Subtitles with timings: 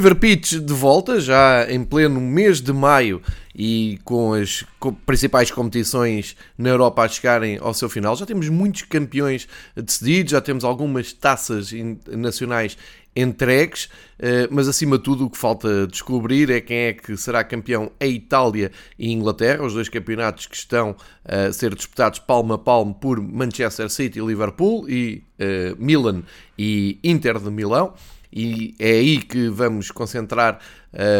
[0.00, 3.20] Fever Pitch de volta, já em pleno mês de maio
[3.54, 4.64] e com as
[5.04, 8.16] principais competições na Europa a chegarem ao seu final.
[8.16, 11.70] Já temos muitos campeões decididos, já temos algumas taças
[12.16, 12.78] nacionais
[13.14, 17.44] entregues, eh, mas acima de tudo o que falta descobrir é quem é que será
[17.44, 22.58] campeão a Itália e Inglaterra, os dois campeonatos que estão a ser disputados palmo a
[22.58, 26.22] palmo por Manchester City e Liverpool e eh, Milan
[26.58, 27.92] e Inter de Milão
[28.32, 30.58] e é aí que vamos concentrar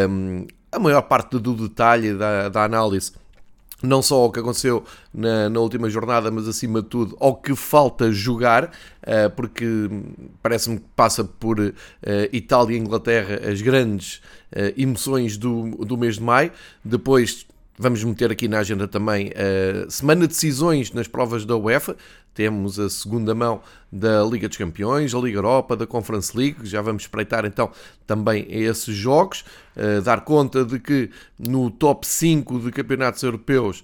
[0.09, 3.13] um, a maior parte do detalhe da, da análise
[3.83, 7.55] não só ao que aconteceu na, na, última jornada, mas acima de tudo ao que
[7.55, 9.65] falta jogar, uh, porque
[10.43, 11.73] parece-me que passa por uh,
[12.33, 14.21] Itália e Inglaterra as grandes
[14.53, 16.53] uh, emoções do, do mês de maio.
[16.85, 17.47] Depois
[17.79, 21.97] vamos meter aqui na agenda também a semana de decisões nas provas da UEFA.
[22.35, 26.65] Temos a segunda mão da Liga dos Campeões, a Liga Europa, da Conference League.
[26.65, 27.71] Já vamos espreitar então
[28.07, 29.45] também esses jogos.
[29.77, 33.83] Uh, dar conta de que no top 5 de campeonatos europeus,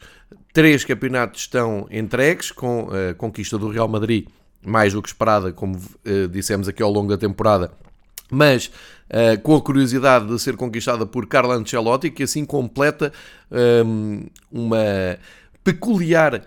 [0.53, 4.27] três campeonatos estão entregues, com a conquista do Real Madrid,
[4.64, 7.72] mais do que esperada, como uh, dissemos aqui ao longo da temporada.
[8.31, 8.66] Mas
[9.10, 13.12] uh, com a curiosidade de ser conquistada por Carlo Ancelotti, que assim completa
[13.84, 15.19] um, uma
[15.62, 16.44] peculiar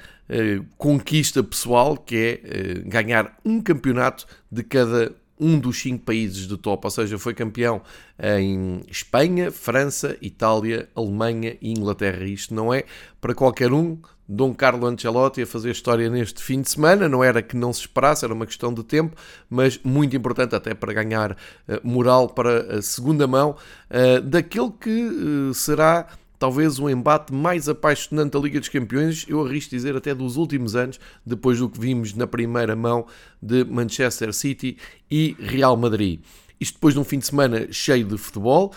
[0.78, 6.58] conquista pessoal, que é uh, ganhar um campeonato de cada um dos cinco países de
[6.58, 7.82] top, ou seja, foi campeão
[8.38, 12.26] em Espanha, França, Itália, Alemanha e Inglaterra.
[12.26, 12.84] Isto não é
[13.22, 13.98] para qualquer um.
[14.28, 17.82] Dom Carlo Ancelotti a fazer história neste fim de semana, não era que não se
[17.82, 19.16] esperasse, era uma questão de tempo,
[19.50, 21.36] mas muito importante até para ganhar uh,
[21.84, 23.56] moral para a segunda mão
[24.26, 26.06] daquele que será
[26.40, 30.76] talvez o embate mais apaixonante da Liga dos Campeões, eu arrisco dizer até dos últimos
[30.76, 33.06] anos, depois do que vimos na primeira mão
[33.42, 34.78] de Manchester City
[35.12, 36.22] e Real Madrid.
[36.60, 38.74] Isto depois de um fim de semana cheio de futebol,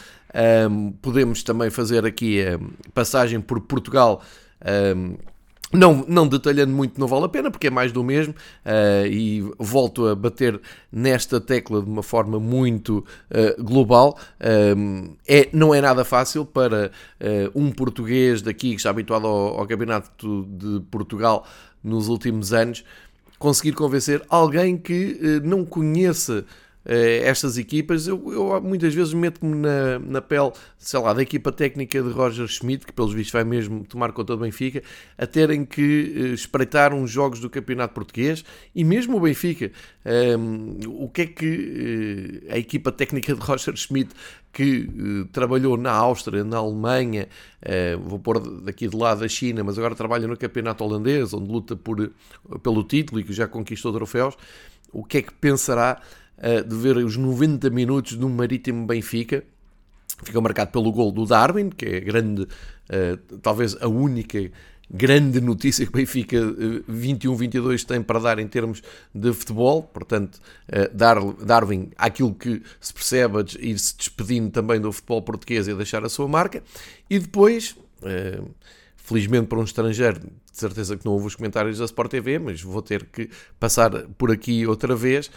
[0.68, 2.58] um, podemos também fazer aqui a
[2.92, 4.22] passagem por Portugal.
[4.96, 5.16] Um,
[5.72, 9.42] não, não detalhando muito, não vale a pena, porque é mais do mesmo, uh, e
[9.58, 10.60] volto a bater
[10.90, 14.18] nesta tecla de uma forma muito uh, global.
[14.76, 16.90] Um, é, não é nada fácil para
[17.20, 21.46] uh, um português daqui, que está habituado ao, ao Campeonato de Portugal
[21.82, 22.84] nos últimos anos,
[23.38, 29.98] conseguir convencer alguém que não conheça eh, estas equipas, eu, eu muitas vezes meto-me na,
[30.00, 33.84] na pele, sei lá, da equipa técnica de Roger Schmidt, que pelos vistos vai mesmo
[33.84, 34.82] tomar conta do Benfica,
[35.16, 35.82] a terem que
[36.16, 38.44] uh, espreitar uns jogos do Campeonato Português
[38.75, 39.70] e mesmo o Benfica.
[40.04, 44.10] Um, ehm, o que é que uh, a equipa técnica de Roger Schmidt,
[44.53, 47.28] que uh, trabalhou na Áustria, na Alemanha,
[48.04, 51.76] vou pôr daqui de lado a China, mas agora trabalha no Campeonato Holandês, onde luta
[51.76, 52.10] por,
[52.60, 54.37] pelo título e que já conquistou troféus,
[54.93, 56.00] o que é que pensará?
[56.66, 59.44] De ver os 90 minutos um Marítimo Benfica.
[60.25, 64.50] Fica marcado pelo gol do Darwin, que é grande, uh, talvez a única
[64.88, 66.38] grande notícia que o Benfica
[66.91, 68.82] 21-22 tem para dar em termos
[69.15, 69.82] de futebol.
[69.82, 70.38] Portanto,
[71.41, 76.28] Darwin, aquilo que se percebe, ir-se despedindo também do futebol português e deixar a sua
[76.28, 76.62] marca.
[77.09, 77.75] E depois,
[78.97, 80.20] felizmente para um estrangeiro,
[80.52, 83.90] de certeza que não houve os comentários da Sport TV, mas vou ter que passar
[84.18, 85.30] por aqui outra vez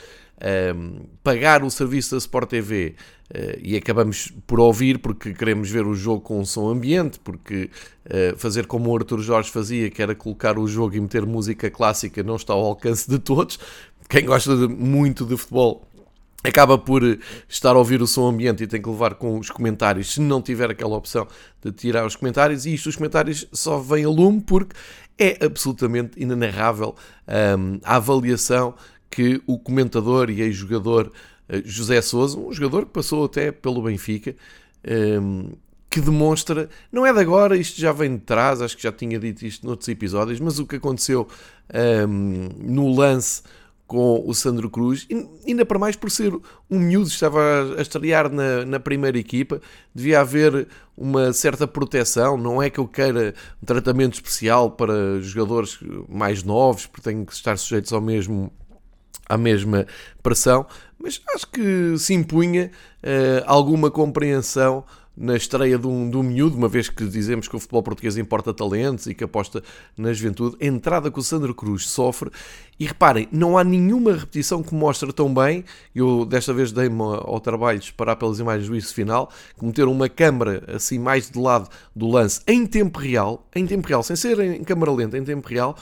[0.75, 2.95] um, pagar o serviço da Sport TV
[3.33, 7.69] uh, e acabamos por ouvir porque queremos ver o jogo com um som ambiente, porque
[8.05, 11.69] uh, fazer como o Arthur Jorge fazia, que era colocar o jogo e meter música
[11.69, 13.59] clássica, não está ao alcance de todos.
[14.09, 15.87] Quem gosta de, muito de futebol
[16.43, 17.01] acaba por
[17.49, 20.41] estar a ouvir o som ambiente e tem que levar com os comentários, se não
[20.41, 21.27] tiver aquela opção
[21.63, 24.75] de tirar os comentários, e isto os comentários só vêm a lume porque
[25.17, 26.95] é absolutamente inenarrável
[27.27, 28.75] um, a avaliação
[29.09, 31.11] que o comentador e ex-jogador
[31.47, 34.35] eh, José Souza, um jogador que passou até pelo Benfica,
[34.83, 35.53] ehm,
[35.89, 39.17] que demonstra, não é de agora, isto já vem de trás, acho que já tinha
[39.17, 41.27] dito isto noutros episódios, mas o que aconteceu
[41.73, 43.43] ehm, no lance
[43.87, 45.07] com o Sandro Cruz,
[45.47, 46.33] ainda para mais por ser
[46.69, 49.61] um miúdo, estava a estrear na, na primeira equipa,
[49.93, 50.67] devia haver
[50.97, 55.77] uma certa proteção, não é que eu queira um tratamento especial para jogadores
[56.09, 58.51] mais novos, porque têm que estar sujeitos ao mesmo
[59.27, 59.87] à mesma
[60.21, 60.67] pressão,
[60.99, 62.71] mas acho que se impunha
[63.03, 64.85] uh, alguma compreensão
[65.17, 68.17] na estreia de um, de um miúdo, uma vez que dizemos que o futebol português
[68.17, 69.63] importa talentos e que aposta
[69.97, 72.29] na juventude, entrada que o Sandro Cruz sofre,
[72.77, 75.63] e reparem, não há nenhuma repetição que mostre tão bem,
[75.93, 79.87] eu desta vez dei-me ao trabalho de esperar pelas imagens do juízo final, que meter
[79.87, 84.15] uma câmara assim mais de lado do lance, em tempo real, em tempo real, sem
[84.15, 85.77] ser em câmara lenta, em tempo real,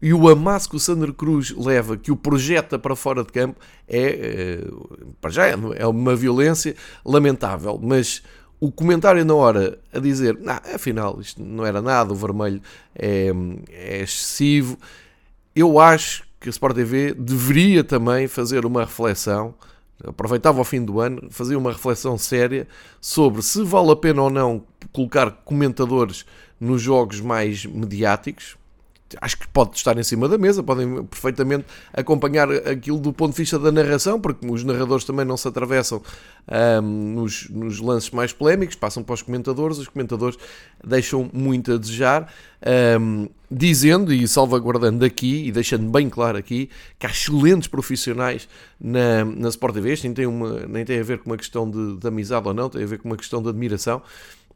[0.00, 3.58] e o amasso que o Sandro Cruz leva, que o projeta para fora de campo,
[3.88, 4.60] é, é
[5.20, 8.22] para já é uma violência lamentável, mas
[8.60, 12.60] o comentário na hora a dizer, nah, afinal isto não era nada, o vermelho
[12.94, 13.30] é,
[13.70, 14.78] é excessivo,
[15.54, 19.54] eu acho que a Sport TV deveria também fazer uma reflexão,
[20.04, 22.66] aproveitava o fim do ano, fazia uma reflexão séria
[23.00, 24.62] sobre se vale a pena ou não
[24.92, 26.24] colocar comentadores
[26.60, 28.56] nos jogos mais mediáticos,
[29.20, 33.38] acho que pode estar em cima da mesa, podem perfeitamente acompanhar aquilo do ponto de
[33.38, 36.02] vista da narração, porque os narradores também não se atravessam
[36.82, 40.36] um, nos, nos, lances mais polémicos, passam para os comentadores, os comentadores
[40.84, 42.32] deixam muito a desejar,
[43.00, 46.68] um, dizendo e salvaguardando aqui e deixando bem claro aqui
[46.98, 48.48] que há excelentes profissionais
[48.80, 51.70] na, na Sport TV, isto nem tem, uma, nem tem a ver com uma questão
[51.70, 54.02] de, de amizade ou não, tem a ver com uma questão de admiração.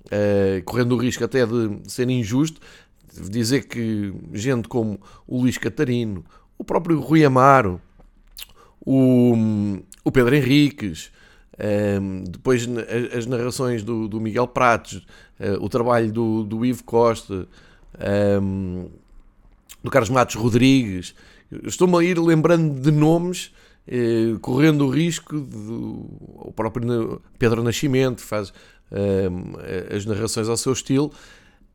[0.07, 2.59] Uh, correndo o risco até de ser injusto,
[3.13, 6.25] dizer que gente como o Luís Catarino,
[6.57, 7.81] o próprio Rui Amaro,
[8.85, 9.35] o,
[10.05, 11.11] o Pedro Henriques,
[11.59, 12.67] um, ehm, depois
[13.17, 15.07] as narrações do, do Miguel Pratos,
[15.39, 17.47] uh, o trabalho do, do Ivo Costa, um,
[17.99, 18.89] ehm,
[19.83, 21.15] do Carlos Matos Rodrigues.
[21.65, 23.53] Estou-me a ir lembrando de nomes,
[23.87, 26.07] uh, correndo o risco do
[26.37, 28.53] o próprio Pedro Nascimento, faz
[28.91, 31.13] um, ehm, as narrações ao seu estilo.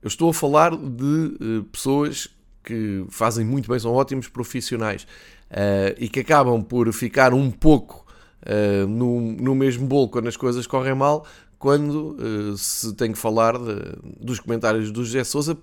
[0.05, 2.27] Eu estou a falar de uh, pessoas
[2.63, 5.01] que fazem muito bem, são ótimos profissionais
[5.49, 8.05] uh, e que acabam por ficar um pouco
[8.43, 11.25] uh, no, no mesmo bolo quando as coisas correm mal,
[11.57, 15.57] quando se tem que falar de, dos comentários do José Souza,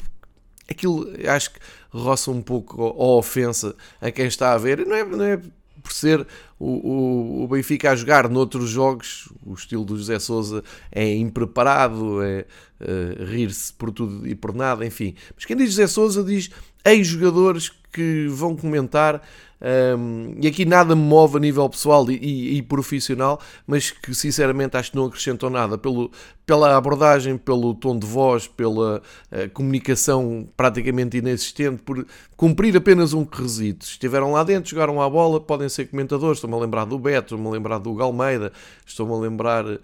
[0.68, 1.60] aquilo acho que
[1.92, 4.84] roça um pouco a ofensa a quem está a ver.
[4.84, 5.40] Não é, não é
[5.82, 6.26] por ser
[6.58, 12.22] o, o, o, Benfica a jogar noutros jogos, o estilo do José Souza é impreparado,
[12.22, 12.46] é
[12.80, 15.14] uh, rir-se por tudo e por nada, enfim.
[15.34, 16.50] Mas quem diz José Souza diz
[16.84, 19.22] ex-jogadores que vão comentar
[19.62, 24.12] um, e aqui nada me move a nível pessoal e, e, e, profissional, mas que
[24.12, 26.10] sinceramente acho que não acrescentou nada pelo,
[26.44, 29.00] pela abordagem, pelo tom de voz, pela
[29.30, 32.04] uh, comunicação praticamente inexistente, por
[32.36, 33.86] cumprir apenas um requisito.
[33.86, 36.38] Estiveram lá dentro, jogaram a bola, podem ser comentadores.
[36.38, 38.52] Estou-me a lembrar do Beto, estou-me a lembrar do Galmeida,
[38.84, 39.78] estou-me a lembrar uh,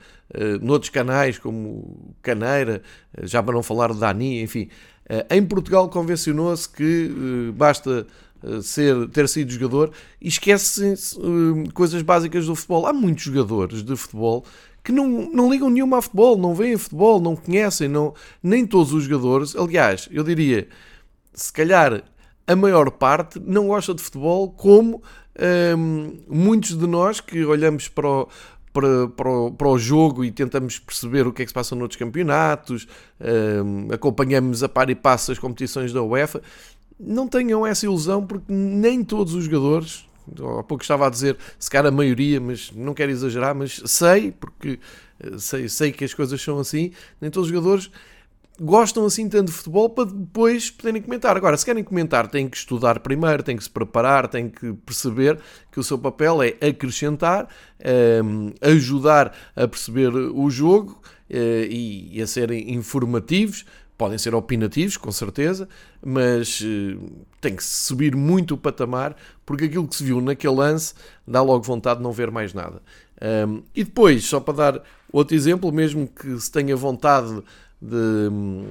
[0.60, 2.82] noutros canais como Caneira,
[3.16, 4.68] uh, já para não falar de Dani, enfim.
[5.08, 8.06] Uh, em Portugal convencionou-se que uh, basta
[8.42, 9.90] eh, ser, ter sido jogador
[10.20, 12.86] e esquecem uh, coisas básicas do futebol.
[12.86, 14.44] Há muitos jogadores de futebol
[14.84, 18.92] que não, não ligam nenhuma a futebol, não veem futebol, não conhecem, não, nem todos
[18.92, 19.56] os jogadores.
[19.56, 20.68] Aliás, eu diria,
[21.34, 22.02] se calhar
[22.46, 25.02] a maior parte não gosta de futebol, como
[25.76, 28.28] um, muitos de nós que olhamos para o,
[28.78, 31.74] para, para, o, para, o, jogo e tentamos perceber o que é que se passa
[31.74, 32.86] noutros campeonatos,
[33.64, 36.40] um, acompanhamos a par e passo as competições da UEFA.
[36.98, 40.06] Não tenham essa ilusão, porque nem todos os jogadores,
[40.58, 44.30] há pouco estava a dizer, se calhar a maioria, mas não quero exagerar, mas sei,
[44.30, 44.78] porque
[45.18, 47.90] eh, sei, sei que as coisas são assim, nem todos os jogadores
[48.60, 51.36] gostam assim tanto de futebol para depois poderem comentar.
[51.36, 55.38] Agora, se querem comentar, têm que estudar primeiro, têm que se preparar, têm que perceber
[55.70, 57.48] que o seu papel é acrescentar,
[57.80, 61.00] ehm, ajudar a perceber o jogo
[61.30, 63.64] uh, e a serem informativos,
[63.96, 65.68] podem ser opinativos, com certeza,
[66.04, 70.94] mas uh, tem que subir muito o patamar, porque aquilo que se viu naquele lance
[71.26, 72.80] dá logo vontade de não ver mais nada.
[73.20, 77.42] Um, e depois, só para dar outro exemplo, mesmo que se tenha vontade
[77.80, 78.66] de, um,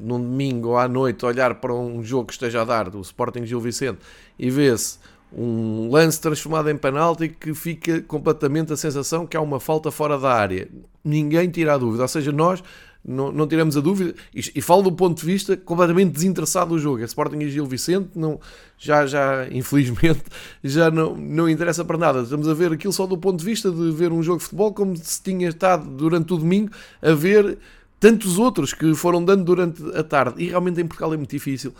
[0.00, 3.60] num domingo à noite, olhar para um jogo que esteja a dar, do Sporting Gil
[3.60, 3.98] Vicente,
[4.38, 4.98] e vê-se
[5.32, 10.18] um lance transformado em penalti que fica completamente a sensação que há uma falta fora
[10.18, 10.68] da área.
[11.04, 12.02] Ninguém tira a dúvida.
[12.02, 12.62] Ou seja, nós
[13.04, 16.78] não, não tiramos a dúvida, e, e, falo do ponto de vista completamente desinteressado do
[16.78, 17.00] jogo.
[17.00, 18.38] É Sporting e Gil Vicente, não,
[18.76, 20.22] já, já, infelizmente,
[20.62, 22.22] já não, não interessa para nada.
[22.22, 24.74] Estamos a ver aquilo só do ponto de vista de ver um jogo de futebol
[24.74, 27.58] como se tinha estado durante o domingo a ver
[28.00, 30.42] tantos outros que foram dando durante a tarde.
[30.42, 31.74] E realmente em Portugal é muito difícil,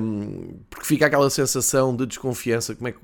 [0.00, 2.98] um, porque fica aquela sensação de desconfiança, como é que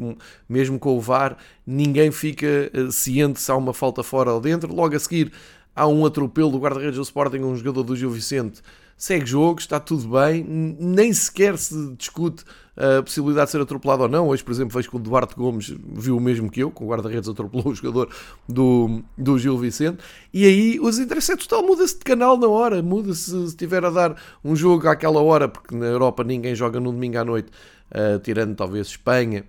[0.48, 1.36] mesmo com o VAR
[1.66, 4.72] ninguém fica uh, ciente se há uma falta fora ou dentro.
[4.72, 5.32] Logo a seguir
[5.74, 8.62] há um atropelo do guarda-redes do Sporting, um jogador do Gil Vicente,
[8.96, 12.44] segue jogo, está tudo bem, nem sequer se discute
[12.76, 14.28] a possibilidade de ser atropelado ou não.
[14.28, 16.86] Hoje, por exemplo, vejo que o Duarte Gomes viu o mesmo que eu, que o
[16.86, 18.08] guarda-redes atropelou o jogador
[18.48, 19.98] do, do Gil Vicente,
[20.32, 24.16] e aí os interesses total muda-se de canal na hora, muda-se se estiver a dar
[24.44, 27.50] um jogo àquela hora, porque na Europa ninguém joga no domingo à noite,
[27.90, 29.44] uh, tirando talvez Espanha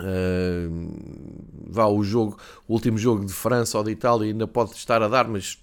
[0.00, 0.88] Uh,
[1.68, 5.08] vá o jogo, o último jogo de França ou de Itália ainda pode estar a
[5.08, 5.58] dar, mas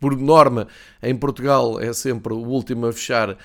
[0.00, 0.66] por norma,
[1.02, 3.36] em Portugal é sempre o último a fechar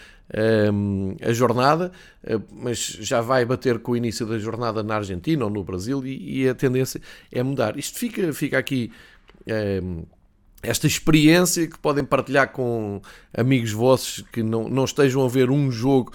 [0.74, 1.92] um, a jornada,
[2.24, 6.06] uh, mas já vai bater com o início da jornada na Argentina ou no Brasil
[6.06, 7.01] e, e a tendência
[7.32, 7.78] é mudar.
[7.78, 8.92] Isto fica, fica aqui.
[9.84, 10.04] Um,
[10.63, 13.01] esta experiência que podem partilhar com
[13.36, 16.13] amigos vossos que não, não estejam a ver um jogo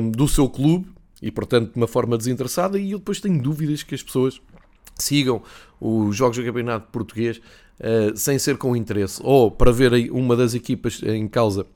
[0.00, 0.86] um, do seu clube
[1.20, 2.78] e, portanto, de uma forma desinteressada.
[2.78, 4.40] E eu depois tenho dúvidas que as pessoas
[4.98, 5.42] sigam
[5.80, 7.38] os jogos do Campeonato Português
[7.80, 11.66] uh, sem ser com interesse, ou para ver uma das equipas em causa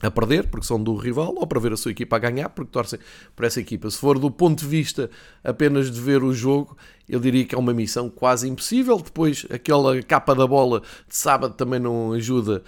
[0.00, 2.70] a perder, porque são do rival, ou para ver a sua equipa a ganhar, porque
[2.70, 2.98] torcem
[3.34, 3.90] por essa equipa.
[3.90, 5.10] Se for do ponto de vista
[5.42, 6.76] apenas de ver o jogo,
[7.08, 8.98] eu diria que é uma missão quase impossível.
[8.98, 12.62] Depois, aquela capa da bola de sábado também não ajuda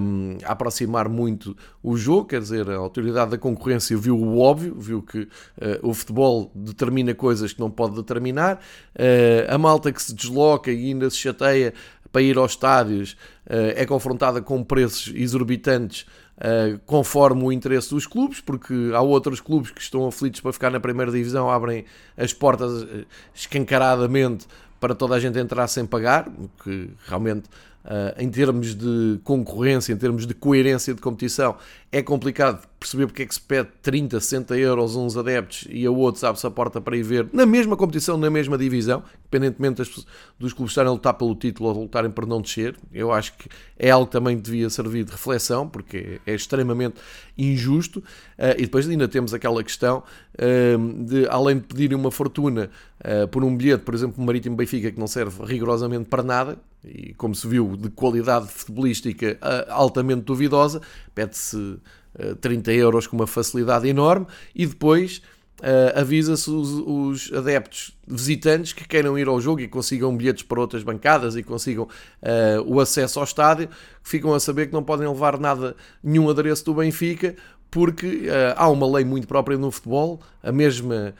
[0.00, 4.76] um, a aproximar muito o jogo, quer dizer, a autoridade da concorrência viu o óbvio,
[4.78, 5.28] viu que uh,
[5.82, 8.56] o futebol determina coisas que não pode determinar,
[8.94, 11.72] uh, a malta que se desloca e ainda se chateia
[12.12, 13.12] para ir aos estádios
[13.46, 16.06] uh, é confrontada com preços exorbitantes
[16.40, 20.70] uh, conforme o interesse dos clubes, porque há outros clubes que estão aflitos para ficar
[20.70, 21.84] na primeira divisão, abrem
[22.16, 24.46] as portas uh, escancaradamente
[24.80, 27.48] para toda a gente entrar sem pagar, o que realmente
[27.82, 31.56] Uh, em termos de concorrência, em termos de coerência de competição,
[31.90, 35.90] é complicado perceber porque é que se pede 30, 60 euros uns adeptos e a
[35.90, 40.06] outros abre-se a porta para ir ver na mesma competição, na mesma divisão, independentemente das,
[40.38, 42.74] dos clubes estarem a lutar pelo título ou lutarem para não descer.
[42.90, 46.96] Eu acho que é algo que também devia servir de reflexão, porque é extremamente
[47.36, 47.98] injusto.
[47.98, 50.02] Uh, e depois ainda temos aquela questão
[50.34, 52.70] uh, de, além de pedirem uma fortuna
[53.30, 57.34] por um bilhete, por exemplo, Marítimo Benfica, que não serve rigorosamente para nada, e como
[57.34, 59.38] se viu, de qualidade futebolística
[59.70, 60.82] altamente duvidosa,
[61.14, 61.78] pede-se
[62.40, 65.22] 30 euros com uma facilidade enorme e depois
[65.60, 70.58] Uh, avisa-se os, os, adeptos visitantes que queiram ir ao jogo e consigam bilhetes para
[70.58, 73.68] outras bancadas e consigam uh, o acesso ao estádio,
[74.02, 77.36] ficam a saber que não podem levar nada, nenhum adereço do Benfica,
[77.70, 81.14] porque uh, há uma lei muito própria no futebol, a mesma,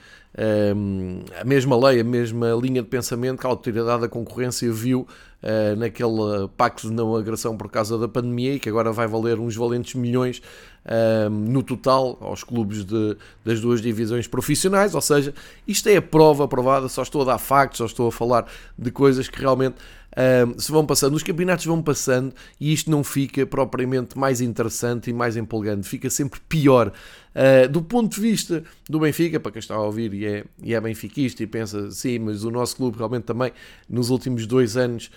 [1.39, 5.07] a mesma lei, a mesma linha de pensamento que a autoridade da concorrência viu
[5.41, 9.39] uh, naquele pacto de não agressão por causa da pandemia e que agora vai valer
[9.39, 10.41] uns valentes milhões
[10.85, 14.95] uh, no total aos clubes de, das duas divisões profissionais.
[14.95, 15.33] Ou seja,
[15.67, 18.45] isto é a prova aprovada, só estou a dar factos, só estou a falar
[18.77, 19.75] de coisas que realmente
[20.57, 25.13] Se vão passando, os campeonatos vão passando e isto não fica propriamente mais interessante e
[25.13, 26.91] mais empolgante, fica sempre pior.
[27.33, 30.73] Uh, do ponto de vista do Benfica, para quem está a ouvir e é, e
[30.73, 33.53] é benfiquista e pensa, sim, mas o nosso clube realmente também
[33.87, 35.09] nos últimos dois anos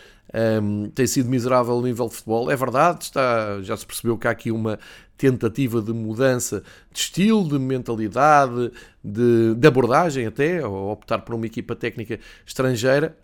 [0.62, 2.50] um, tem sido miserável no nível de futebol.
[2.50, 4.78] É verdade, está, já se percebeu que há aqui uma
[5.16, 8.70] tentativa de mudança de estilo, de mentalidade,
[9.02, 13.16] de, de abordagem até, ou optar por uma equipa técnica estrangeira.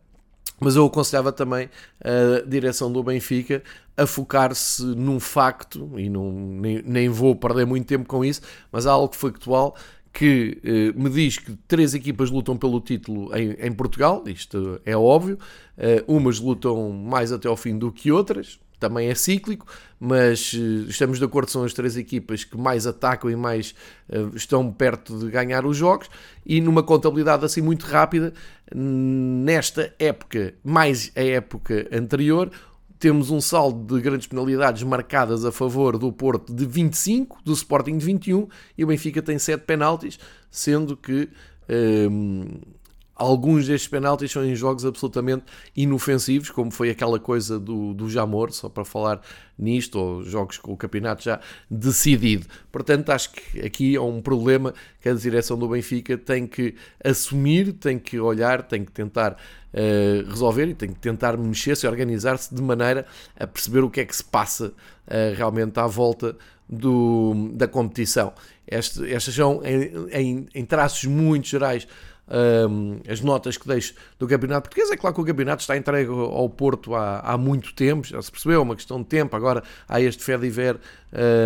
[0.59, 1.71] Mas eu aconselhava também
[2.02, 3.62] a direção do Benfica
[3.97, 8.40] a focar-se num facto, e não, nem, nem vou perder muito tempo com isso,
[8.73, 9.76] mas há algo factual
[10.12, 14.97] que eh, me diz que três equipas lutam pelo título em, em Portugal, isto é
[14.97, 15.38] óbvio,
[15.78, 19.67] eh, umas lutam mais até ao fim do que outras, também é cíclico,
[20.01, 23.75] mas eh, estamos de acordo, são as três equipas que mais atacam e mais
[24.09, 26.09] uh, estão perto de ganhar os jogos,
[26.45, 28.33] e numa contabilidade assim muito rápida,
[28.75, 32.51] nesta época, mais a época anterior,
[32.99, 37.99] temos um saldo de grandes penalidades marcadas a favor do Porto de 25, do Sporting
[37.99, 40.19] de 21, e o Benfica tem 7 penaltis,
[40.51, 41.29] sendo que...
[41.69, 42.80] Um, ehm,
[43.21, 45.45] alguns destes penaltis são em jogos absolutamente
[45.77, 49.21] inofensivos, como foi aquela coisa do, do Jamor, só para falar
[49.59, 51.39] nisto, ou jogos com o campeonato já
[51.71, 52.47] decidido.
[52.73, 54.73] Portanto, acho que aqui é um problema
[55.03, 56.75] que a direção do Benfica tem que
[57.05, 61.89] assumir, tem que olhar, tem que tentar uh, resolver e tem que tentar mexer-se e
[61.91, 63.05] organizar-se de maneira
[63.39, 66.35] a perceber o que é que se passa uh, realmente à volta
[66.67, 68.33] do, da competição.
[68.67, 71.87] Este, estas são, em, em, em traços muito gerais,
[72.31, 74.91] um, as notas que deixo do Campeonato Português.
[74.91, 78.31] É claro que o Campeonato está entregue ao Porto há, há muito tempo, já se
[78.31, 79.37] percebeu, é uma questão de tempo.
[79.37, 80.79] Agora há este Fediver.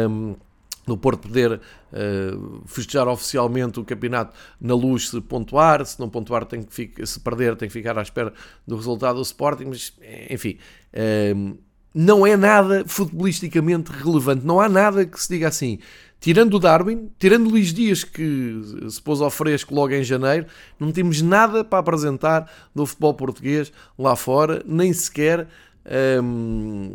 [0.08, 0.36] Um,
[0.86, 6.44] no Porto poder uh, festejar oficialmente o campeonato na luz se pontuar, se não pontuar
[6.44, 8.34] tem que ficar, se perder tem que ficar à espera
[8.66, 9.94] do resultado do Sporting, mas
[10.28, 10.58] enfim,
[10.92, 11.58] uh,
[11.94, 15.78] não é nada futebolisticamente relevante, não há nada que se diga assim,
[16.24, 20.46] tirando o Darwin, tirando Luís Dias, que se pôs ao fresco logo em janeiro,
[20.80, 25.46] não temos nada para apresentar do futebol português lá fora, nem sequer
[26.22, 26.94] hum,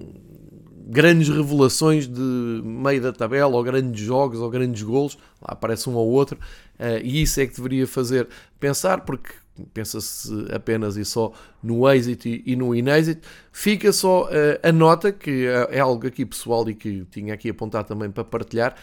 [0.88, 2.20] grandes revelações de
[2.64, 6.36] meio da tabela, ou grandes jogos, ou grandes golos, lá aparece um ou outro,
[6.80, 8.28] uh, e isso é que deveria fazer
[8.60, 9.30] pensar, porque
[9.76, 11.32] pensa-se apenas e só
[11.62, 13.28] no êxito e no inêxito.
[13.52, 14.28] Fica só uh,
[14.64, 18.24] a nota, que é, é algo aqui pessoal e que tinha aqui apontado também para
[18.24, 18.76] partilhar.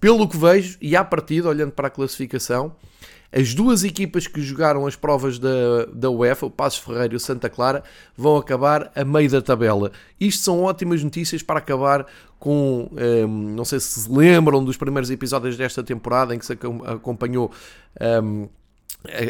[0.00, 2.74] Pelo que vejo, e à partida, olhando para a classificação,
[3.36, 7.20] as duas equipas que jogaram as provas da, da UEFA, o Passos Ferreira e o
[7.20, 7.82] Santa Clara,
[8.16, 9.90] vão acabar a meio da tabela.
[10.20, 12.06] Isto são ótimas notícias para acabar
[12.38, 12.88] com.
[12.92, 17.50] Um, não sei se se lembram dos primeiros episódios desta temporada em que se acompanhou
[18.22, 18.48] um,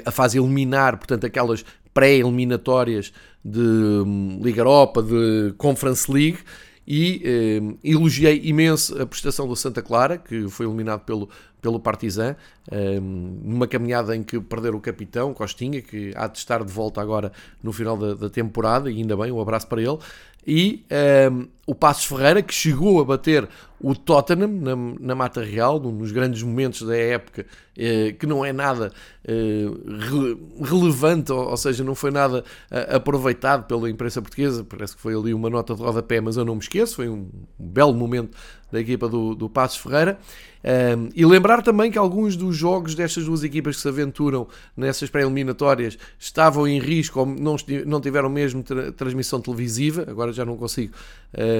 [0.05, 1.65] a fase eliminar, portanto, aquelas
[1.95, 3.11] pré-eliminatórias
[3.43, 6.39] de um, Liga Europa, de Conference League
[6.87, 11.29] e eh, elogiei imenso a prestação do Santa Clara, que foi eliminado pelo,
[11.61, 12.37] pelo Partizan,
[12.71, 17.01] eh, numa caminhada em que perderam o capitão, Costinha, que há de estar de volta
[17.01, 19.99] agora no final da, da temporada, e ainda bem, um abraço para ele.
[20.47, 23.49] E ehm, o Passos Ferreira, que chegou a bater
[23.81, 27.45] o Tottenham na, na Mata Real, nos grandes momentos da época,
[27.77, 28.93] eh, que não é nada
[29.27, 34.65] eh, re, relevante, ou, ou, seja, não foi nada uh, aproveitado pela imprensa portuguesa.
[34.65, 36.97] Parece que foi ali uma nota de rodapé, mas eu não me esqueço.
[36.97, 37.29] Foi um,
[37.59, 38.37] um belo momento
[38.71, 40.19] da equipa do, do Passos Ferreira.
[40.65, 45.11] Um, e lembrar também que alguns dos jogos destas duas equipas que se aventuram nessas
[45.11, 50.07] pré-eliminatórias estavam em risco ou não, não tiveram mesmo tra transmissão televisiva.
[50.09, 50.95] Agora já não consigo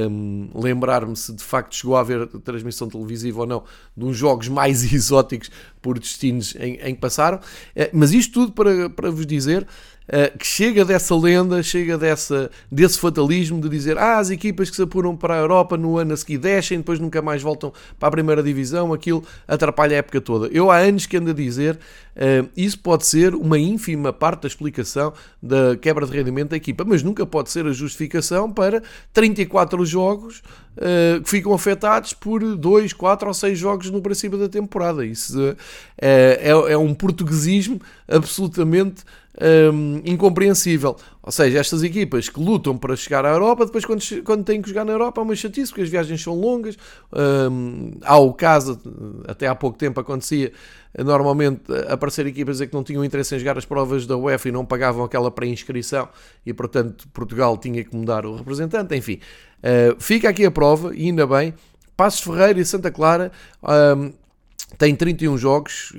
[0.09, 3.65] um, lembrar-me se de facto chegou a haver transmissão televisiva ou não
[3.97, 7.39] de uns jogos mais exóticos por destinos em, em que passaram.
[7.39, 9.67] Uh, mas isto tudo para, para vos dizer
[10.07, 14.77] Uh, que chega dessa lenda, chega dessa, desse fatalismo de dizer ah, as equipas que
[14.77, 18.09] se apuram para a Europa no ano a seguir descem, depois nunca mais voltam para
[18.09, 20.49] a primeira divisão, aquilo atrapalha a época toda.
[20.49, 21.77] Eu há anos que ando a dizer
[22.17, 26.85] uh, isso pode ser uma ínfima parte da explicação da quebra de rendimento da equipa,
[26.87, 30.43] mas nunca pode ser a justificação para 34 jogos
[30.77, 35.03] uh, que ficam afetados por 2, 4 ou 6 jogos no princípio da temporada.
[35.07, 35.57] Isso
[35.99, 39.03] é, é um portuguesismo absolutamente
[39.41, 40.97] um, incompreensível.
[41.23, 44.69] Ou seja, estas equipas que lutam para chegar à Europa, depois quando, quando têm que
[44.69, 46.77] jogar na Europa é uma chatice, porque as viagens são longas.
[47.13, 48.81] Um, há o caso,
[49.27, 50.53] até há pouco tempo acontecia,
[50.99, 54.65] normalmente aparecer equipas que não tinham interesse em jogar as provas da UEFA e não
[54.65, 56.09] pagavam aquela pré-inscrição
[56.45, 58.95] e, portanto, Portugal tinha que mudar o representante.
[58.95, 59.19] Enfim,
[59.59, 61.55] uh, fica aqui a prova, e ainda bem.
[61.97, 63.31] Passos Ferreira e Santa Clara
[63.63, 64.13] um,
[64.79, 65.93] tem 31 jogos,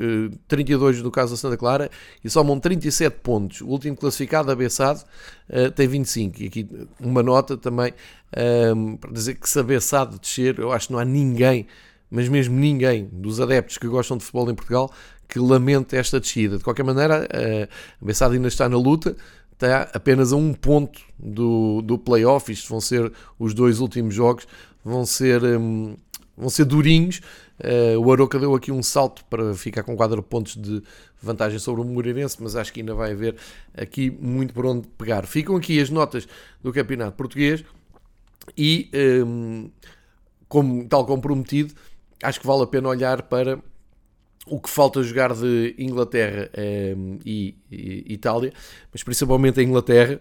[0.47, 1.89] 32 eh, no caso da Santa Clara,
[2.23, 3.61] e somam 37 pontos.
[3.61, 5.03] O último classificado, a Bessade,
[5.49, 6.41] eh, tem 25.
[6.41, 6.67] E aqui
[6.99, 7.93] uma nota também
[8.35, 11.67] ehm, para dizer que se a Bessade descer, eu acho que não há ninguém,
[12.09, 14.91] mas mesmo ninguém dos adeptos que gostam de futebol em Portugal
[15.27, 16.57] que lamente esta descida.
[16.57, 17.67] De qualquer maneira, eh,
[18.01, 19.15] a Bessade ainda está na luta,
[19.53, 22.51] está apenas a um ponto do, do playoff.
[22.51, 24.47] Isto vão ser os dois últimos jogos,
[24.83, 25.95] vão ser, um,
[26.37, 27.21] vão ser durinhos
[27.57, 30.83] Uh, o Aroca deu aqui um salto para ficar com 4 pontos de
[31.21, 33.35] vantagem sobre o Moreirense, mas acho que ainda vai haver
[33.73, 35.25] aqui muito por onde pegar.
[35.25, 36.27] Ficam aqui as notas
[36.61, 37.63] do Campeonato Português
[38.57, 39.71] e, um, ehm,
[40.49, 41.73] como, tal como prometido,
[42.21, 43.57] acho que vale a pena olhar para
[44.45, 48.51] o que falta jogar de Inglaterra um, ehm, e, e Itália,
[48.91, 50.19] mas principalmente a Inglaterra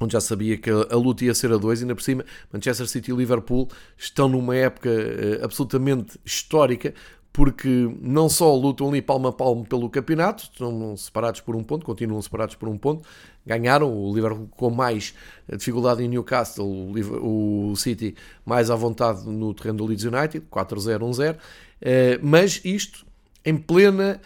[0.00, 3.12] onde já sabia que a luta ia ser a dois, ainda por cima, Manchester City
[3.12, 6.94] e Liverpool estão numa época uh, absolutamente histórica,
[7.32, 7.68] porque
[8.00, 12.20] não só lutam ali palmo a palmo pelo campeonato, estão separados por um ponto, continuam
[12.22, 13.06] separados por um ponto,
[13.44, 15.14] ganharam o Liverpool com mais
[15.54, 16.66] dificuldade em Newcastle,
[17.22, 21.38] o City mais à vontade no terreno do Leeds United, 4-0, 1-0, uh,
[22.22, 23.04] mas isto
[23.44, 24.20] em plena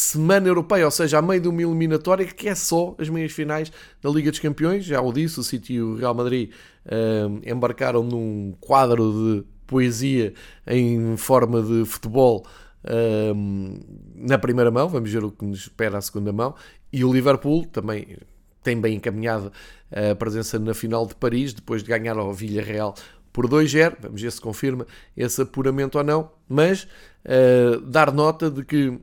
[0.00, 3.70] semana europeia, ou seja, a meio de uma eliminatória que é só as meias finais
[4.02, 4.84] da Liga dos Campeões.
[4.84, 6.50] Já o disse, o City e o Real Madrid
[6.86, 10.34] uh, embarcaram num quadro de poesia
[10.66, 12.46] em forma de futebol
[12.84, 13.80] uh,
[14.14, 14.88] na primeira mão.
[14.88, 16.54] Vamos ver o que nos espera a segunda mão.
[16.92, 18.18] E o Liverpool também
[18.62, 19.52] tem bem encaminhado
[19.92, 22.94] a presença na final de Paris, depois de ganhar ao Villarreal
[23.32, 23.96] por 2-0.
[24.00, 26.30] Vamos ver se confirma esse apuramento ou não.
[26.48, 26.84] Mas
[27.24, 28.98] uh, dar nota de que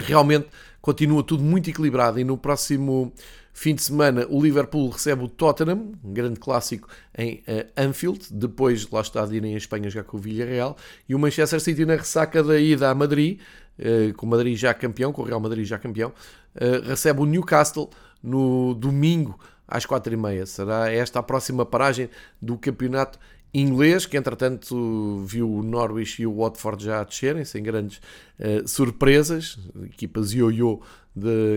[0.00, 0.48] realmente
[0.80, 3.12] continua tudo muito equilibrado e no próximo
[3.52, 8.88] fim de semana o Liverpool recebe o Tottenham, um grande clássico em uh, Anfield, depois
[8.90, 10.76] lá está de irem a Espanha já com o Villarreal,
[11.08, 13.40] e o Manchester City na ressaca da ida a Madrid,
[13.78, 16.10] uh, com o Madrid já campeão, com o Real Madrid já campeão,
[16.54, 17.90] uh, recebe o Newcastle
[18.22, 20.46] no domingo às quatro e meia.
[20.46, 22.08] Será esta a próxima paragem
[22.40, 23.18] do campeonato
[23.52, 27.98] inglês, que entretanto viu o Norwich e o Watford já descerem, sem grandes
[28.38, 30.80] uh, surpresas, equipas ioiô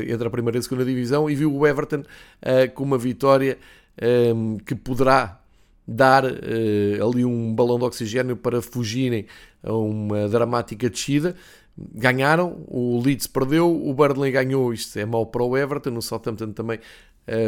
[0.07, 3.57] entre a primeira e a segunda divisão, e viu o Everton uh, com uma vitória
[4.01, 5.39] um, ehm, que poderá
[5.87, 9.27] dar uh, ali um balão de oxigênio para fugirem
[9.61, 11.35] a uma dramática descida,
[11.77, 16.51] ganharam, o Leeds perdeu, o Burnley ganhou, isto é mau para o Everton, o Southampton
[16.51, 16.79] também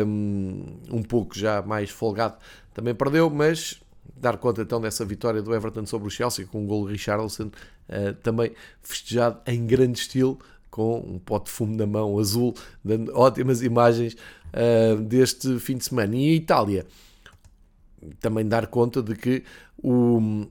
[0.06, 2.38] um, um pouco já mais folgado,
[2.74, 3.82] também perdeu, mas
[4.16, 7.48] dar conta então dessa vitória do Everton sobre o Chelsea com um gol de Richarlison
[7.48, 10.40] uh, também festejado em grande estilo
[10.70, 15.86] com um pote de fumo na mão azul, dando ótimas imagens uh, deste fim de
[15.86, 16.14] semana.
[16.16, 16.86] E a Itália
[18.20, 19.44] também dar conta de que
[19.78, 20.48] o,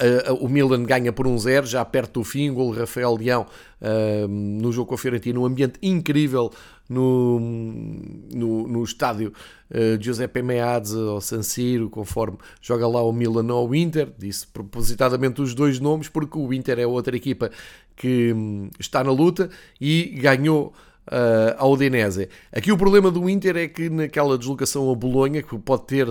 [0.00, 3.44] Uh, o Milan ganha por 1-0, um já perto do fim, gol Rafael Leão
[3.82, 6.52] uh, no jogo com a Fiorentina, um ambiente incrível
[6.88, 9.32] no, no, no estádio
[9.70, 14.46] uh, Giuseppe Meazza ou San Siro, conforme joga lá o Milan ou o Inter, disse
[14.46, 17.50] propositadamente os dois nomes, porque o Inter é outra equipa
[17.94, 20.72] que um, está na luta e ganhou
[21.08, 22.28] uh, ao Udinese.
[22.52, 26.06] Aqui o problema do Inter é que naquela deslocação a Bolonha, que pode ter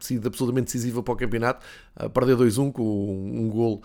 [0.00, 1.64] sido absolutamente decisiva para o campeonato,
[2.00, 3.80] uh, perder 2-1 com um gol uh,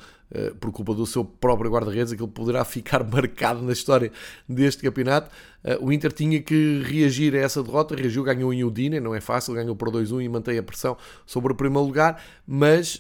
[0.59, 4.11] por culpa do seu próprio guarda-redes, aquilo poderá ficar marcado na história
[4.47, 5.29] deste campeonato.
[5.63, 9.21] Uh, o Inter tinha que reagir a essa derrota, reagiu, ganhou em Udine, não é
[9.21, 12.99] fácil, ganhou por 2-1 e mantém a pressão sobre o primeiro lugar, mas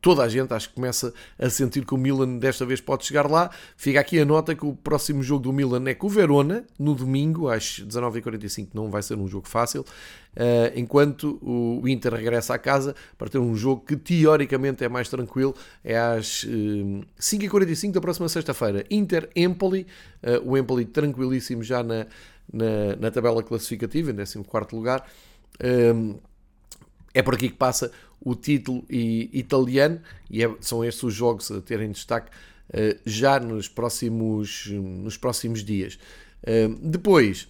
[0.00, 3.28] toda a gente acho que começa a sentir que o Milan desta vez pode chegar
[3.30, 3.50] lá.
[3.76, 6.94] Fica aqui a nota que o próximo jogo do Milan é com o Verona, no
[6.94, 12.58] domingo, às 19h45, não vai ser um jogo fácil, uh, enquanto o Inter regressa à
[12.58, 17.92] casa para ter um jogo que teoricamente é mais tranquilo, é às uh, eh, 5h45
[17.92, 18.84] da próxima sexta-feira.
[18.90, 19.86] Inter-Empoli,
[20.22, 22.06] uh, o Empoli tranquilíssimo já na,
[22.52, 25.04] na, na tabela classificativa, em 14 lugar.
[27.14, 30.00] é por aqui que passa o título italiano
[30.30, 32.30] e é, são estes os jogos a terem destaque
[32.70, 35.98] uh, já nos próximos, nos próximos dias.
[36.42, 37.48] Uh, depois,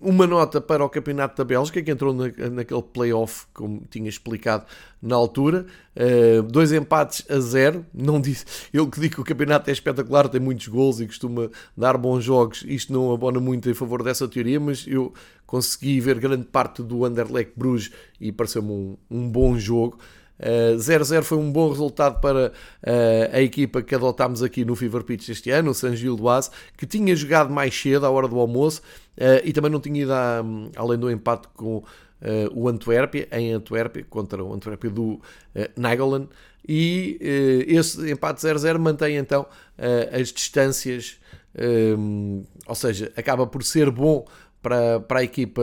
[0.00, 4.64] uma nota para o Campeonato da Bélgica, que entrou na, naquele playoff, como tinha explicado
[5.02, 5.66] na altura.
[5.96, 7.84] Uh, dois empates a zero.
[7.92, 11.50] Não disse, eu que digo que o campeonato é espetacular, tem muitos gols e costuma
[11.76, 12.64] dar bons jogos.
[12.66, 15.12] Isto não abona muito em favor dessa teoria, mas eu
[15.46, 19.98] consegui ver grande parte do Anderlecht Bruges e pareceu-me um, um bom jogo.
[20.40, 22.52] 0-0 uh, foi um bom resultado para uh,
[23.32, 26.86] a equipa que adotámos aqui no Fever Pitch este ano, o San Gil Oise, que
[26.86, 28.80] tinha jogado mais cedo, à hora do almoço,
[29.16, 30.12] uh, e também não tinha ido,
[30.76, 31.82] além do empate com
[32.52, 35.20] o Antuérpia, em Antuérpia, contra o Antuérpia do
[35.54, 36.28] uh,
[36.70, 37.16] e
[37.66, 39.46] esse empate 0-0 mantém então
[40.12, 41.18] as distâncias,
[42.66, 44.26] ou seja, acaba por ser bom
[44.60, 45.62] para, para a equipa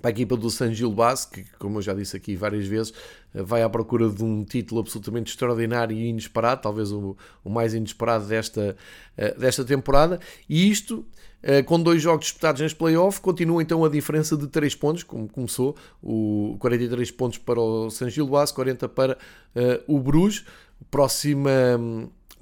[0.00, 2.92] para a equipa do San Gil Base, que, como eu já disse aqui várias vezes,
[3.34, 8.26] vai à procura de um título absolutamente extraordinário e inesperado, talvez o, o mais inesperado
[8.26, 8.76] desta,
[9.16, 11.04] eh, desta temporada, e isto,
[11.42, 15.28] eh, com dois jogos disputados neste playoff, continua então a diferença de 3 pontos, como
[15.28, 20.44] começou, o 43 pontos para o San Gil Base, 40 para uh, o Bruges,
[20.90, 21.50] próxima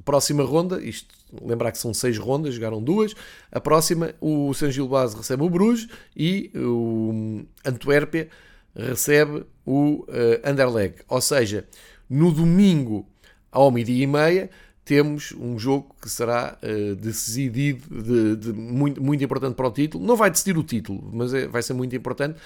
[0.05, 3.15] próxima ronda, isto lembrar que são seis rondas, jogaram duas.
[3.51, 8.29] A próxima, o San Gilbase recebe o Bruges e o Antuérpia
[8.75, 10.09] recebe o uh,
[10.45, 11.03] Anderlecht.
[11.09, 11.67] Ou seja,
[12.09, 13.07] no domingo
[13.51, 14.51] ao meio-dia e meia
[14.85, 20.05] temos um jogo que será uh, decidido, de, de, muito, muito importante para o título.
[20.05, 22.39] Não vai decidir o título, mas é, vai ser muito importante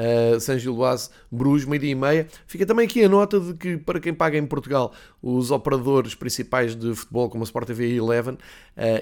[0.00, 2.26] uh, San Gilboas, Bruges, meio-dia e meia.
[2.46, 6.74] Fica também aqui a nota de que, para quem paga em Portugal, os operadores principais
[6.74, 8.38] de futebol, como a Sport TV e Eleven, uh,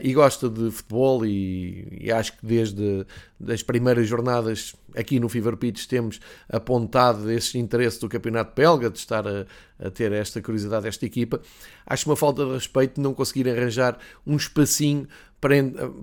[0.03, 3.07] e gosta de futebol, e, e, acho que desde
[3.47, 8.99] as primeiras jornadas aqui no Fever Pitch temos apontado esse interesse do Campeonato Belga, de
[8.99, 9.47] estar a,
[9.79, 11.41] a ter esta curiosidade desta equipa.
[11.87, 15.07] Acho uma falta de respeito não conseguir arranjar um espacinho
[15.41, 15.55] para,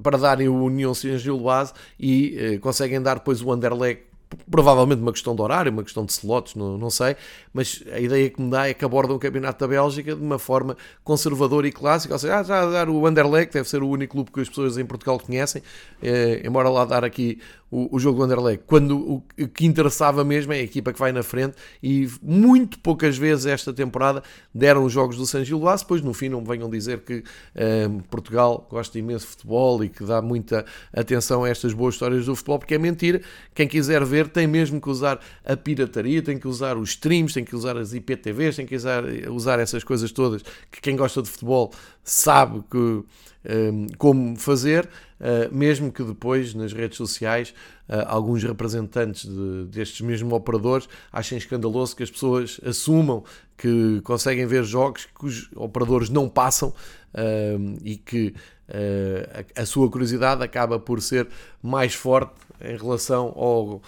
[0.01, 4.14] para darem o União Saint-Gilloise e uh, conseguem dar depois o Anderlecht
[4.49, 7.15] provavelmente uma questão de horário, uma questão de slots, não, não sei,
[7.53, 10.39] mas a ideia que me dá é que abordam o Campeonato da Bélgica de uma
[10.39, 14.13] forma conservadora e clássica, ou seja, ah, já dar o Anderlecht, deve ser o único
[14.13, 15.61] clube que as pessoas em Portugal conhecem,
[16.01, 17.39] eh, embora lá dar aqui
[17.71, 20.99] o, o jogo do Anderlecht, quando o, o, que interessava mesmo é a equipa que
[20.99, 25.81] vai na frente e muito poucas vezes esta temporada deram os jogos do San Gilloas,
[25.81, 29.89] depois no fim não me venham dizer que eh, Portugal gosta imenso de futebol e
[29.89, 33.21] que dá muita atenção a estas boas histórias do futebol, porque é mentira,
[33.53, 37.43] quem quiser ver tem mesmo que usar a pirataria, tem que usar os streams, tem
[37.43, 41.29] que usar as IPTVs, tem que usar, usar essas coisas todas que quem gosta de
[41.29, 41.71] futebol
[42.03, 44.85] sabe que, um, como fazer,
[45.19, 47.53] uh, mesmo que depois nas redes sociais
[47.89, 53.23] uh, alguns representantes de, destes mesmos operadores achem escandaloso que as pessoas assumam
[53.57, 58.33] que conseguem ver jogos que os operadores não passam uh, e que
[58.67, 61.27] a, a sua curiosidade acaba por ser
[61.61, 63.81] mais forte em relação ao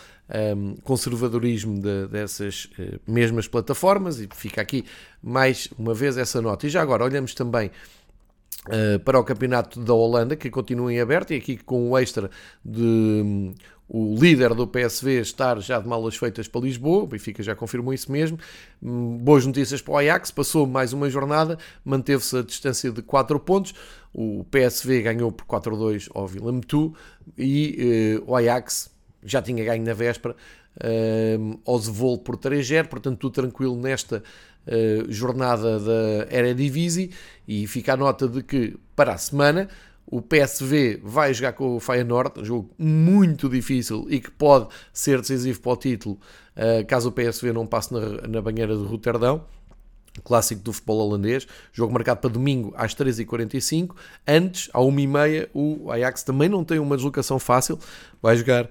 [0.56, 4.86] um, conservadorismo de, dessas uh, mesmas plataformas e fica aqui
[5.22, 6.68] mais uma vez essa nota.
[6.68, 7.72] E já agora olhamos também
[8.68, 12.30] uh, para o campeonato da Holanda, que continua em aberto, e aqui com o extra
[12.63, 13.54] de um,
[13.89, 17.93] o líder do PSV estar já de malas feitas para Lisboa, o Benfica já confirmou
[17.93, 18.38] isso mesmo.
[18.82, 23.39] Um, boas notícias para o Ajax, passou mais uma jornada, manteve-se a distância de 4
[23.39, 23.73] pontos.
[24.13, 26.93] O PSV ganhou por 4-2 ao Vila Metu
[27.38, 28.89] e uh, o Ajax
[29.23, 30.36] já tinha ganho na véspera
[30.78, 34.21] uh, ao Zevol por 3-0, portanto tudo tranquilo nesta
[34.67, 37.12] uh, jornada da Eredivisie
[37.47, 39.69] e fica a nota de que para a semana
[40.10, 45.20] o PSV vai jogar com o Feyenoord, um jogo muito difícil e que pode ser
[45.20, 46.20] decisivo para o título
[46.56, 49.43] uh, caso o PSV não passe na, banheira de Roterdão
[50.24, 53.96] clássico do futebol holandês, jogo marcado para domingo às 3h45.
[54.28, 57.78] Antes, à 1h30, o Ajax também não tem uma deslocação fácil,
[58.20, 58.67] vai jogar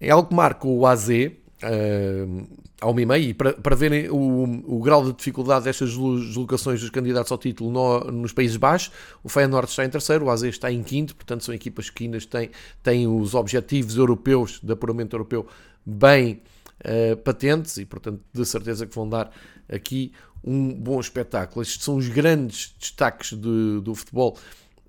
[0.00, 2.48] em Alkmaar com o AZ, uh,
[2.82, 7.30] ao meio e para, para verem o, o grau de dificuldade destas deslocações dos candidatos
[7.30, 8.92] ao título no, nos Países Baixos,
[9.22, 12.18] o Feyenoord está em terceiro, o AZ está em quinto, portanto são equipas que ainda
[12.20, 12.50] têm,
[12.82, 15.46] têm os objetivos europeus, de apuramento europeu,
[15.86, 16.42] bem
[16.80, 19.30] uh, patentes e, portanto, de certeza que vão dar
[19.68, 20.12] aqui
[20.44, 21.62] um bom espetáculo.
[21.62, 24.36] Estes são os grandes destaques de, do futebol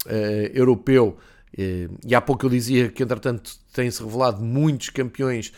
[0.08, 0.10] uh,
[0.52, 1.16] europeu.
[1.54, 5.54] Uh, e há pouco eu dizia que, entretanto, têm-se revelado muitos campeões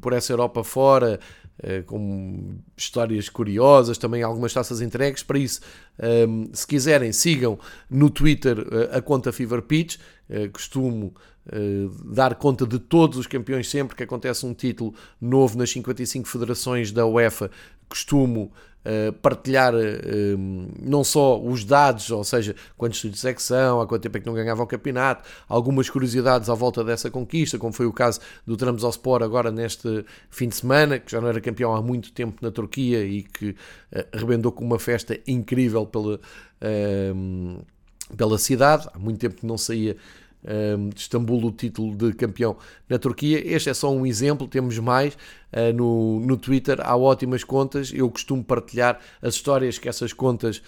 [0.00, 1.20] por essa Europa fora,
[1.86, 5.22] com histórias curiosas, também algumas taças entregues.
[5.22, 5.60] Para isso,
[6.52, 8.58] se quiserem, sigam no Twitter
[8.92, 9.98] a conta Fever Pitch.
[10.52, 11.14] costumo
[12.06, 16.90] dar conta de todos os campeões sempre que acontece um título novo nas 55 federações
[16.90, 17.50] da UEFA
[17.88, 18.50] costumo
[18.84, 19.78] uh, partilhar uh,
[20.80, 24.20] não só os dados, ou seja, quantos estudos é que são, há quanto tempo é
[24.20, 28.20] que não ganhava o campeonato, algumas curiosidades à volta dessa conquista, como foi o caso
[28.46, 32.38] do Trabzonspor agora neste fim de semana, que já não era campeão há muito tempo
[32.42, 37.64] na Turquia e que uh, com uma festa incrível pela, uh,
[38.16, 39.96] pela cidade, há muito tempo que não saía
[40.92, 42.56] de Istambul o título de campeão
[42.88, 43.40] na Turquia.
[43.44, 46.78] Este é só um exemplo, temos mais uh, no, no Twitter.
[46.82, 50.62] Há ótimas contas, eu costumo partilhar as histórias que essas contas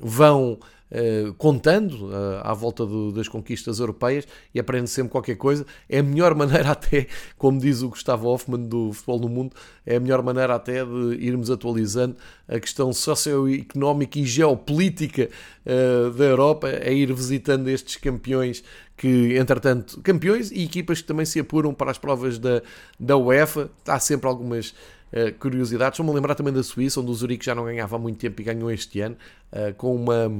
[0.00, 0.58] vão
[0.90, 5.66] Uh, contando uh, à volta do, das conquistas europeias e aprende sempre qualquer coisa.
[5.88, 9.96] É a melhor maneira, até, como diz o Gustavo Hoffman do Futebol no Mundo, é
[9.96, 12.16] a melhor maneira até de irmos atualizando
[12.48, 15.28] a questão socioeconómica e geopolítica
[15.66, 18.64] uh, da Europa, é ir visitando estes campeões
[18.96, 22.62] que, entretanto, campeões e equipas que também se apuram para as provas da,
[22.98, 23.70] da UEFA.
[23.86, 24.74] Há sempre algumas
[25.10, 25.96] Uh, curiosidades.
[25.96, 28.44] Vou-me lembrar também da Suíça, onde o Zurique já não ganhava há muito tempo e
[28.44, 29.16] ganhou este ano,
[29.50, 30.30] uh, com uma,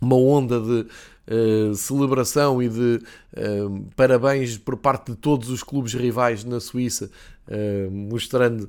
[0.00, 0.86] uma onda de
[1.34, 3.00] uh, celebração e de
[3.36, 7.10] uh, parabéns por parte de todos os clubes rivais na Suíça,
[7.48, 8.68] uh, mostrando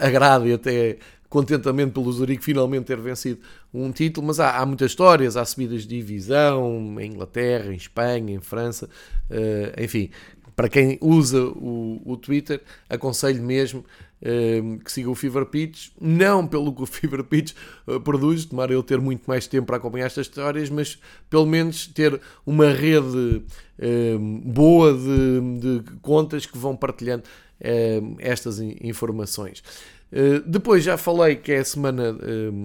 [0.00, 3.40] agrado e até contentamento pelo Zurique finalmente ter vencido
[3.72, 8.34] um título, mas há, há, muitas histórias, há subidas de divisão em Inglaterra, em Espanha,
[8.34, 8.88] em França,
[9.78, 10.10] enfim,
[10.56, 13.84] para quem usa o, o Twitter, aconselho mesmo
[14.84, 17.52] que siga o Fever Pitch, não pelo que o Fever Pitch
[17.86, 20.98] uh, produz, tomara eu ter muito mais tempo para acompanhar estas histórias, mas
[21.28, 23.42] pelo menos ter uma rede
[23.78, 27.24] ehm, boa de, de, contas que vão partilhando
[27.60, 29.62] ehm, estas informações.
[30.10, 32.16] Uh, depois já falei que é a semana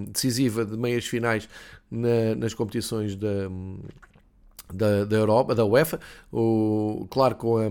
[0.08, 1.48] decisiva de meias finais
[1.90, 3.50] na, nas competições da,
[4.72, 6.00] da, da Europa, da UEFA,
[6.32, 7.68] o, claro com a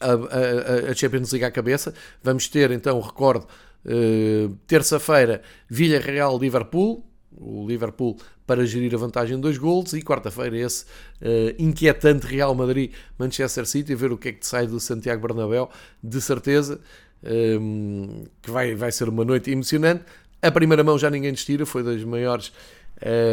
[0.00, 1.94] a, a, a Champions League à cabeça.
[2.22, 3.46] Vamos ter então, recordo,
[3.84, 7.04] uh, terça-feira Villarreal-Liverpool,
[7.38, 12.54] o Liverpool para gerir a vantagem de dois gols e quarta-feira esse uh, inquietante Real
[12.54, 15.68] Madrid-Manchester City, ver o que é que sai do Santiago Bernabéu,
[16.02, 16.80] de certeza
[17.24, 20.04] um, eh, que vai, vai ser uma noite emocionante.
[20.40, 22.52] A primeira mão já ninguém tira, foi das maiores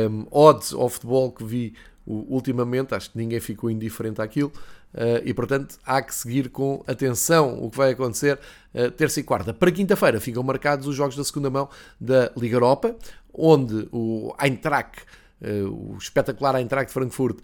[0.09, 1.73] um, odds ao futebol que vi
[2.05, 4.51] ultimamente, acho que ninguém ficou indiferente àquilo.
[4.93, 8.39] Uh, e portanto há que seguir com atenção o que vai acontecer
[8.75, 9.51] uh, terça e quarta.
[9.51, 11.67] Para quinta-feira ficam marcados os jogos da segunda mão
[11.99, 12.95] da Liga Europa,
[13.33, 15.01] onde o Eintracht,
[15.41, 17.39] uh, o espetacular Eintracht de Frankfurt,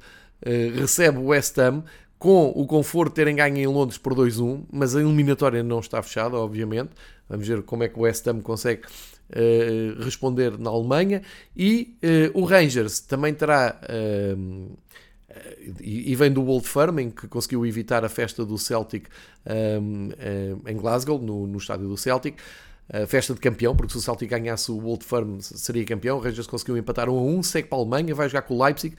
[0.76, 1.84] recebe o West Ham
[2.18, 6.02] com o conforto de terem ganho em Londres por 2-1, mas a eliminatória não está
[6.02, 6.92] fechada, obviamente.
[7.28, 8.84] Vamos ver como é que o West Ham consegue
[10.00, 11.22] responder na Alemanha.
[11.58, 11.98] E
[12.34, 13.82] o Rangers também terá
[15.82, 19.08] e, vem do Old Firm, que conseguiu evitar a festa do Celtic
[19.46, 22.38] um, um, em Glasgow, no, no estádio do Celtic.
[22.92, 26.18] a festa de campeão, porque se o Celtic ganhasse o Old Firm seria campeão.
[26.18, 28.64] O Rangers conseguiu empatar 1 a 1, segue para a Alemanha, vai jogar com o
[28.64, 28.96] Leipzig.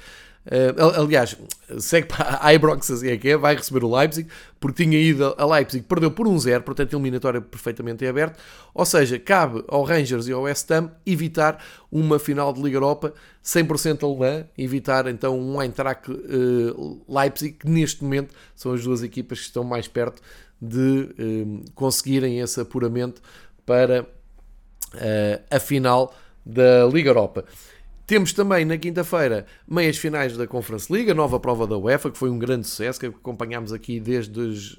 [0.46, 1.36] Uh, aliás,
[1.78, 4.26] segue para a Ibrox, assim é que é, vai receber o Leipzig,
[4.58, 8.38] porque tinha ido a Leipzig, perdeu por 1-0, portanto, eliminatória perfeitamente aberta.
[8.72, 13.12] Ou seja, cabe ao Rangers e ao West Ham evitar uma final de Liga Europa
[13.44, 19.40] 100% alemã, evitar então um Eintracht uh, Leipzig, que neste momento são as duas equipas
[19.40, 20.22] que estão mais perto
[20.60, 23.20] de uh, conseguirem esse apuramento
[23.66, 24.06] para
[25.48, 26.12] a final
[26.44, 27.44] da Liga Europa.
[28.10, 32.18] Temos também na quinta-feira meias finais da Conference League, a nova prova da UEFA, que
[32.18, 34.76] foi um grande sucesso, que acompanhámos aqui desde as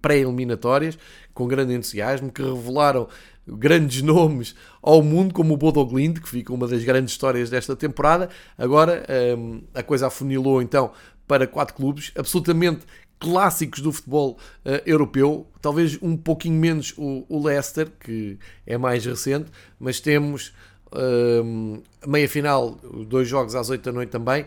[0.00, 0.98] pré-eliminatórias,
[1.34, 3.06] com grande entusiasmo, que revelaram
[3.46, 7.76] grandes nomes ao mundo, como o Bodo Glind, que fica uma das grandes histórias desta
[7.76, 8.30] temporada.
[8.56, 9.04] Agora
[9.36, 10.90] hum, a coisa afunilou então
[11.28, 12.86] para quatro clubes absolutamente
[13.18, 19.04] clássicos do futebol uh, europeu, talvez um pouquinho menos o, o Leicester, que é mais
[19.04, 20.54] recente, mas temos
[22.06, 22.78] meia final,
[23.08, 24.46] dois jogos às 8 da noite também.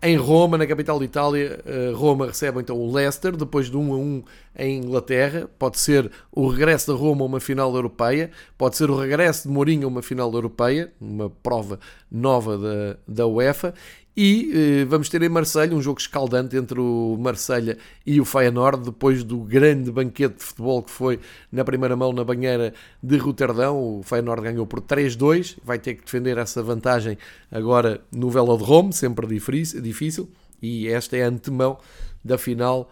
[0.00, 3.92] Em Roma, na capital de Itália, uh, Roma recebe então o Leicester, depois de 1
[3.92, 4.22] a 1
[4.56, 5.50] em Inglaterra.
[5.58, 9.52] Pode ser o regresso da Roma a uma final europeia, pode ser o regresso de
[9.52, 13.74] Mourinho a uma final europeia, uma prova nova da, da UEFA.
[14.20, 18.86] E eh, vamos ter em Marselha um jogo escaldante entre o Marselha e o Feyenoord,
[18.86, 21.20] depois do grande banquete de futebol que foi
[21.52, 24.00] na primeira mão na banheira de Roterdão.
[24.00, 27.16] O Feyenoord ganhou por 3-2, vai ter que defender essa vantagem
[27.48, 30.28] agora no Velodrome, sempre difícil.
[30.60, 31.78] E esta é a antemão
[32.24, 32.90] da final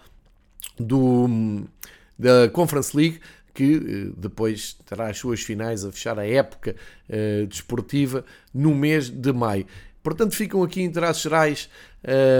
[0.79, 1.67] do,
[2.17, 3.19] da Conference League
[3.53, 6.77] que eh, depois terá as suas finais a fechar a época
[7.09, 9.67] uh, desportiva no mês de maio.
[10.07, 11.69] Portanto, ficam aqui em traços gerais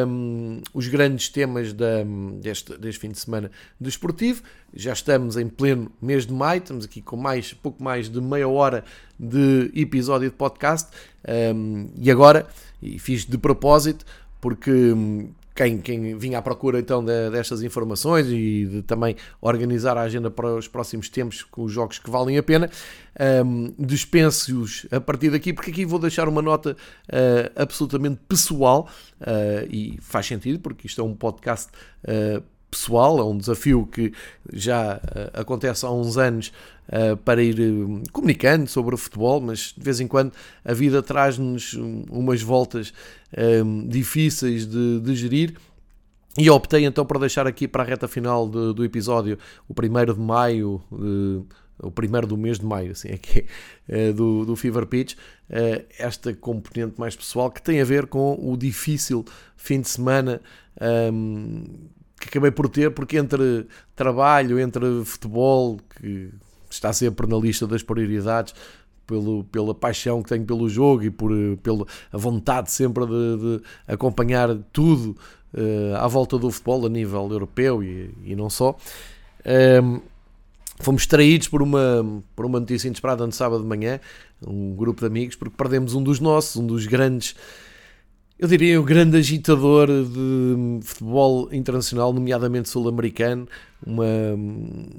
[0.07, 2.05] um, os grandes temas da,
[2.41, 3.51] deste, deste fim de semana
[3.81, 4.41] desportivo.
[4.73, 8.47] Já estamos em pleno mês de maio, estamos aqui com mais, pouco mais de meia
[8.47, 8.85] hora
[9.19, 10.93] de episódio de podcast.
[11.29, 12.47] Um, e agora,
[12.81, 14.07] e fiz de propósito,
[14.41, 14.95] porque
[15.57, 20.31] quem, quem vinha à procura então de, destas informações e de também organizar a agenda
[20.31, 22.71] para os próximos tempos com os jogos que valem a pena,
[23.45, 28.89] um, dispense-os a partir daqui, porque aqui vou deixar uma nota uh, absolutamente pessoal
[29.23, 31.71] uh, e faz sentido, porque isto é um podcast
[32.05, 32.43] uh,
[32.77, 34.13] pessoal, é um desafio que
[34.53, 36.53] já uh, acontece há uns anos
[36.89, 41.03] uh, para ir uh, comunicando sobre o futebol, mas de vez em quando a vida
[41.03, 42.93] traz-nos umas voltas
[43.89, 45.57] difíceis de, de, gerir.
[46.39, 50.21] E optei então por deixar aqui para a reta final do episódio, o primeiro de
[50.21, 50.83] maio,
[51.79, 53.47] o primeiro do mês de maio, assim é que
[53.89, 55.17] é, do, do Fever Pitch,
[55.99, 59.25] esta componente mais pessoal que tem a ver com o difícil
[59.57, 60.41] fim de semana
[61.13, 61.65] um,
[62.21, 66.31] que acabei por ter, porque entre trabalho, entre futebol, que
[66.71, 68.55] está sempre na lista das prioridades,
[69.07, 71.31] pelo, pela paixão que tenho pelo jogo e por
[71.63, 75.17] pela a vontade sempre de, de acompanhar tudo
[75.55, 78.77] uh, à volta do futebol a nível europeu e, e não só.
[79.45, 80.01] Um, ehm,
[80.81, 84.01] fomos traídos por uma, por uma notícia inesperada no sábado de manhã,
[84.45, 87.37] um grupo de amigos, porque perdemos um dos nossos, um dos grandes
[88.39, 93.49] eu diria o grande agitador de futebol internacional, nomeadamente sul-americano,
[93.85, 94.05] uma,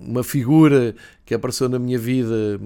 [0.02, 2.60] uma figura que apareceu na minha vida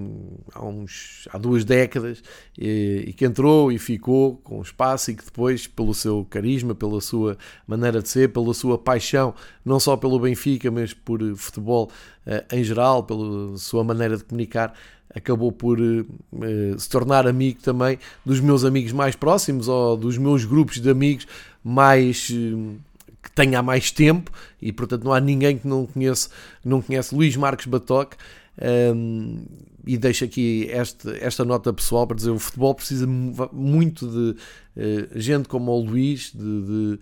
[0.54, 2.22] há, uns, há duas décadas
[2.58, 7.02] e, e, que entrou e ficou com espaço e que depois, pelo seu carisma, pela
[7.02, 11.90] sua maneira de ser, pela sua paixão, não só pelo Benfica, mas por futebol
[12.26, 14.72] uh, em geral, pela sua maneira de comunicar,
[15.14, 20.44] acabou por uh, se tornar amigo também dos meus amigos mais próximos ou dos meus
[20.44, 21.26] grupos de amigos
[21.62, 22.76] mais uh,
[23.22, 26.28] que tenha há mais tempo e portanto não há ninguém que não conhece,
[26.64, 28.16] não conhece Luís Marcos Batoque.
[28.60, 29.44] Um,
[29.86, 34.36] e deixo aqui este, esta nota pessoal para dizer o futebol precisa muito de
[34.76, 36.98] uh, gente como o Luís, de, de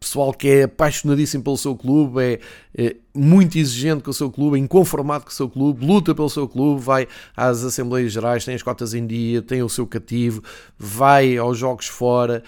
[0.00, 2.40] pessoal que é apaixonadíssimo pelo seu clube, é,
[2.74, 6.30] é, muito exigente com o seu clube, é inconformado com o seu clube, luta pelo
[6.30, 7.06] seu clube, vai
[7.36, 10.42] às Assembleias Gerais, tem as cotas em dia, tem o seu cativo,
[10.78, 12.42] vai aos jogos fora,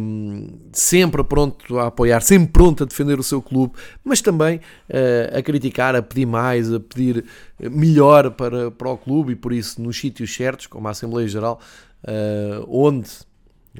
[0.00, 5.38] um, sempre pronto a apoiar, sempre pronto a defender o seu clube, mas também uh,
[5.38, 7.26] a criticar, a pedir mais, a pedir
[7.60, 11.60] melhor para, para o clube e por isso nos sítios certos, como a Assembleia Geral,
[12.04, 13.10] uh, onde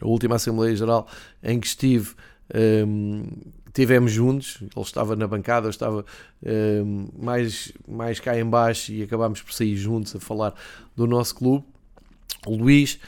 [0.00, 1.06] a última Assembleia Geral
[1.42, 2.14] em que estive
[2.86, 3.24] um,
[3.72, 6.04] tivemos juntos, ele estava na bancada, eu estava
[6.42, 10.54] um, mais, mais cá em baixo e acabámos por sair juntos a falar
[10.96, 11.64] do nosso clube.
[12.46, 12.98] O Luís,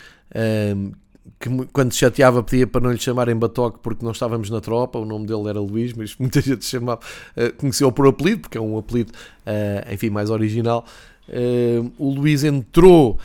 [0.77, 0.93] um,
[1.39, 4.99] que quando se chateava pedia para não lhe chamarem Batoque porque não estávamos na tropa,
[4.99, 7.01] o nome dele era Luís, mas muita gente chamava,
[7.37, 10.85] uh, conheceu por apelido, porque é um apelido, uh, enfim, mais original.
[11.29, 13.19] Uh, o Luís entrou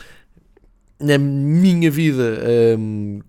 [0.98, 2.40] na minha vida,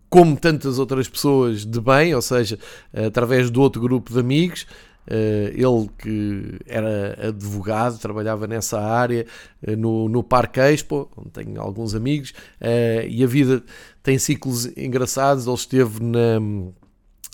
[0.10, 2.58] como tantas outras pessoas de bem, ou seja,
[3.06, 4.66] através de outro grupo de amigos.
[5.10, 9.26] Uh, ele que era advogado, trabalhava nessa área
[9.66, 12.32] uh, no, no Parque Expo, onde tenho alguns amigos,
[12.62, 13.64] uh, e a vida
[14.04, 15.48] tem ciclos engraçados.
[15.48, 16.40] Ele esteve na,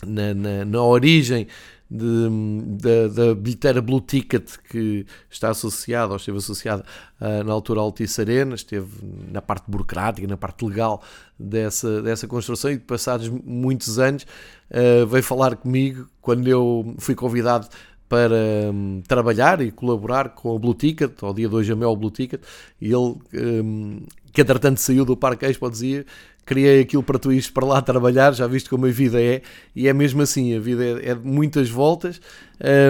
[0.06, 1.48] na, na, na origem
[1.90, 6.84] da bilheteira Blue Ticket que está associada, ou esteve associada
[7.20, 8.88] uh, na altura à Altice Arena, esteve
[9.30, 11.02] na parte burocrática, na parte legal
[11.38, 14.26] dessa, dessa construção e passados muitos anos
[14.70, 17.68] uh, veio falar comigo quando eu fui convidado
[18.08, 18.34] para
[18.72, 22.40] um, trabalhar e colaborar com a Blue Ticket, ao dia 2 de Mel Blue Ticket,
[22.80, 24.02] e ele, um,
[24.32, 26.04] que entretanto saiu do Parque Expo, dizia
[26.44, 29.40] criei aquilo para tu ires para lá trabalhar, já viste como a vida é,
[29.74, 32.20] e é mesmo assim, a vida é, é de muitas voltas,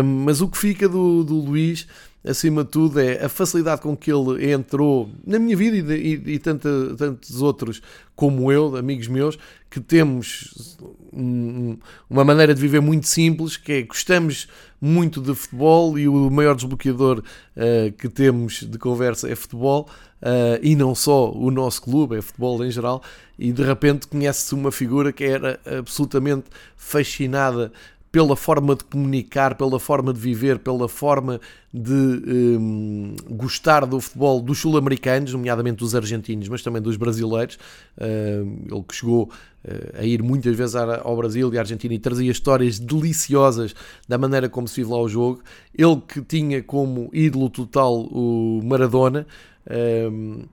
[0.04, 1.86] mas o que fica do, do Luís,
[2.26, 5.94] acima de tudo, é a facilidade com que ele entrou na minha vida e, de,
[5.94, 7.82] e, e tanta, tantos outros
[8.16, 9.38] como eu, amigos meus,
[9.70, 10.76] que temos
[11.12, 11.76] um,
[12.08, 14.48] uma maneira de viver muito simples, que é gostamos
[14.80, 19.88] muito de futebol e o maior desbloqueador uh, que temos de conversa é futebol,
[20.22, 23.02] uh, e não só o nosso clube, é futebol em geral,
[23.38, 26.46] e de repente conhece-se uma figura que era absolutamente
[26.76, 27.72] fascinada
[28.14, 31.40] pela forma de comunicar, pela forma de viver, pela forma
[31.72, 37.58] de um, gostar do futebol dos sul-americanos, nomeadamente dos argentinos, mas também dos brasileiros.
[37.98, 41.98] Uh, ele que chegou uh, a ir muitas vezes ao Brasil e à Argentina e
[41.98, 43.74] trazia histórias deliciosas
[44.06, 45.42] da maneira como se vive lá o jogo.
[45.76, 49.26] Ele que tinha como ídolo total o Maradona.
[49.66, 50.46] Uh,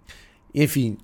[0.55, 0.97] enfim,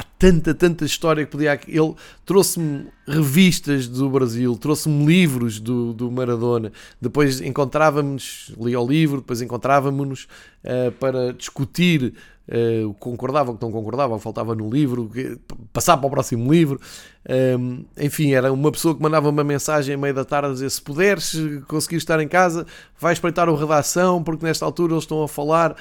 [0.00, 1.60] há tanta, tanta história que podia.
[1.68, 1.94] Ele
[2.24, 6.72] trouxe-me revistas do Brasil, trouxe-me livros do, do Maradona.
[7.00, 10.24] Depois encontrávamos, lia o livro, depois encontrávamos-nos
[10.64, 12.14] uh, para discutir
[12.50, 15.10] uh, concordava, o que não concordava, o que faltava no livro,
[15.72, 16.80] passar para o próximo livro.
[17.58, 20.70] Um, enfim, era uma pessoa que mandava uma mensagem à meia da tarde a dizer:
[20.70, 21.36] se puderes
[21.68, 22.66] conseguir estar em casa,
[22.98, 25.76] vai espreitar o redação, porque nesta altura eles estão a falar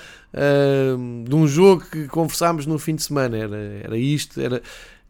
[0.97, 3.37] um, de um jogo que conversámos no fim de semana.
[3.37, 4.61] Era, era isto, era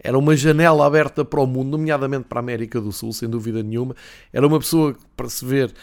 [0.01, 3.61] era uma janela aberta para o mundo, nomeadamente para a América do Sul, sem dúvida
[3.61, 3.95] nenhuma.
[4.31, 5.73] Era uma pessoa que, para se ver,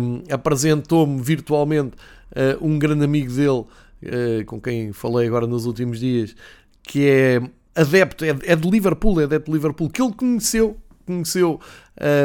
[0.00, 1.94] um, apresentou-me virtualmente
[2.32, 3.64] uh, um grande amigo dele,
[4.02, 6.34] uh, com quem falei agora nos últimos dias,
[6.82, 7.42] que é
[7.74, 10.76] adepto, é, é de Liverpool, é adepto de Liverpool, que ele conheceu
[11.06, 11.58] conheceu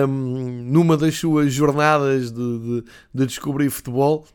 [0.08, 4.26] um, numa das suas jornadas de, de, de, descobrir futebol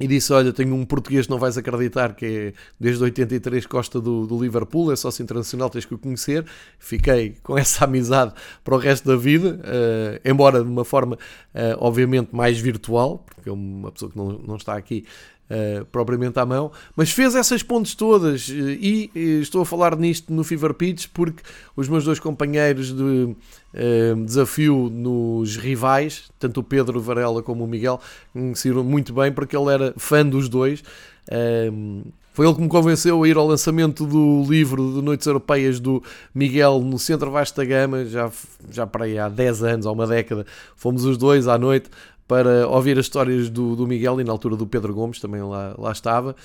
[0.00, 4.00] e disse: Olha, tenho um português que não vais acreditar que é desde 83 Costa
[4.00, 6.44] do, do Liverpool, é sócio internacional, tens que o conhecer.
[6.78, 11.76] Fiquei com essa amizade para o resto da vida, uh, embora de uma forma, uh,
[11.78, 15.04] obviamente, mais virtual, porque é uma pessoa que não, não está aqui
[15.50, 20.32] uh, propriamente à mão, mas fez essas pontes todas e, e, estou a falar nisto
[20.32, 21.42] no Fever Pitch porque
[21.76, 27.66] os meus dois companheiros de uh, desafio nos rivais, tanto o Pedro Varela como o
[27.66, 28.00] Miguel,
[28.32, 30.82] conheceram muito bem porque ele era fã dos dois.
[31.28, 32.02] Uh,
[32.38, 36.00] foi ele que me convenceu a ir ao lançamento do livro de Noites Europeias do
[36.32, 38.30] Miguel no Centro Vasta Gama, já,
[38.70, 40.46] já para aí há 10 anos, há uma década.
[40.76, 41.90] Fomos os dois à noite
[42.28, 45.74] para ouvir as histórias do, do Miguel e na altura do Pedro Gomes também lá,
[45.78, 46.36] lá estava.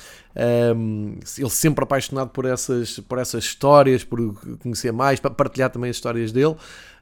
[0.75, 5.89] Um, ele sempre apaixonado por essas, por essas histórias, por conhecer mais, para partilhar também
[5.89, 6.55] as histórias dele.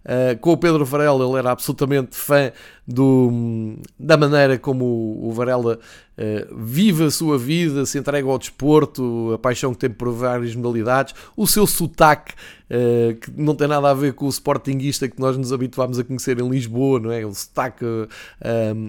[0.03, 2.51] Uh, com o Pedro Varela, ele era absolutamente fã
[2.87, 4.83] do, da maneira como
[5.21, 5.77] o, Varela
[6.17, 10.55] uh, vive a sua vida, se entrega ao desporto, a paixão que tem por várias
[10.55, 15.19] modalidades, o seu sotaque, uh, que não tem nada a ver com o sportinguista que
[15.19, 17.23] nós nos habituámos a conhecer em Lisboa, não é?
[17.23, 17.85] O sotaque,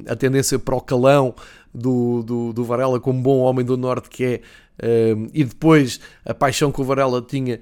[0.08, 1.34] a tendência para o calão
[1.74, 4.40] do, do, do Varela como bom homem do Norte que é,
[5.32, 7.60] e depois a paixão que o Varela tinha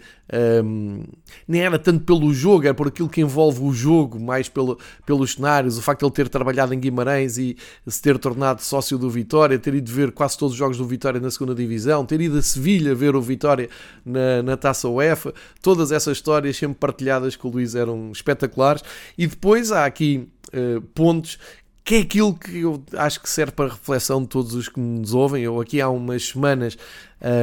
[0.64, 1.02] um,
[1.46, 5.32] nem era tanto pelo jogo, era por aquilo que envolve o jogo, mais pelo, pelos
[5.32, 7.56] cenários, o facto de ele ter trabalhado em Guimarães e
[7.86, 11.20] se ter tornado sócio do Vitória, ter ido ver quase todos os jogos do Vitória
[11.20, 13.68] na segunda divisão, ter ido a Sevilha ver o Vitória
[14.04, 18.82] na, na taça UEFA, todas essas histórias sempre partilhadas com o Luís eram espetaculares.
[19.18, 21.38] E depois há aqui uh, pontos
[21.84, 25.14] que é aquilo que eu acho que serve para reflexão de todos os que nos
[25.14, 25.42] ouvem.
[25.42, 26.76] Eu aqui há umas semanas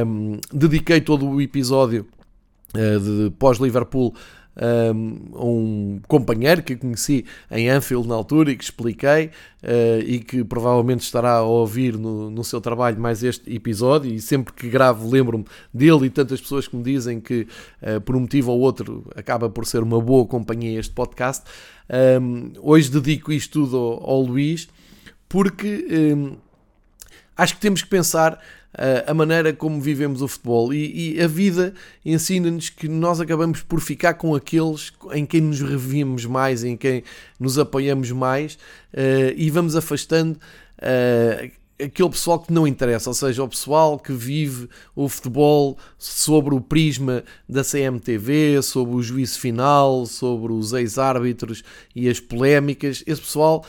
[0.06, 2.06] um, dediquei todo o episódio
[2.74, 4.14] uh, de pós-Liverpool
[4.60, 9.26] um, companheiro que conheci em Anfield na altura e que expliquei
[9.62, 14.20] uh, e que provavelmente estará a ouvir no, no seu trabalho mais este episódio e
[14.20, 17.46] sempre que gravo lembro-me dele e tantas pessoas que me dizem que
[17.82, 21.44] uh, por um motivo ou outro acaba por ser uma boa companhia este podcast.
[22.20, 24.68] Um, hoje dedico isto tudo ao, ao Luís
[25.28, 25.86] porque
[26.16, 26.36] um,
[27.36, 28.40] acho que temos que pensar
[29.06, 30.72] a maneira como vivemos o futebol.
[30.72, 35.60] E, e a vida ensina-nos que nós acabamos por ficar com aqueles em quem nos
[35.60, 37.02] revimos mais, em quem
[37.40, 38.54] nos apoiamos mais
[38.94, 40.38] uh, e vamos afastando.
[41.80, 46.60] Aquele pessoal que não interessa, ou seja, o pessoal que vive o futebol sobre o
[46.60, 51.62] prisma da CMTV, sobre o juízo final, sobre os ex-árbitros
[51.94, 53.64] e as polémicas, esse pessoal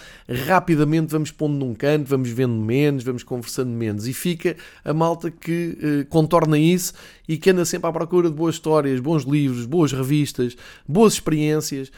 [0.48, 4.08] rapidamente vamos pondo num canto, vamos vendo menos, vamos conversando menos.
[4.08, 6.94] E fica a malta que eh, contorna isso
[7.28, 10.58] e que anda sempre à procura de boas histórias, bons livros, boas revistas,
[10.88, 11.92] boas experiências.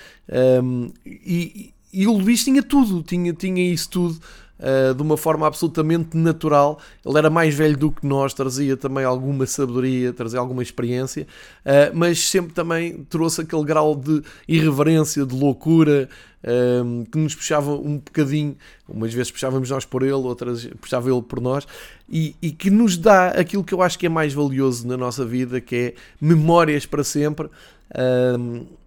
[0.62, 4.20] Um, e, e o Luís tinha tudo, tinha, tinha isso tudo
[4.62, 6.80] uh, de uma forma absolutamente natural.
[7.06, 11.28] Ele era mais velho do que nós, trazia também alguma sabedoria, trazia alguma experiência,
[11.66, 16.08] uh, mas sempre também trouxe aquele grau de irreverência, de loucura.
[16.44, 18.58] Um, que nos puxava um bocadinho,
[18.90, 21.68] umas vezes puxávamos nós por ele, outras puxava ele por nós,
[22.10, 25.24] e, e, que nos dá aquilo que eu acho que é mais valioso na nossa
[25.24, 27.48] vida, que é memórias para sempre.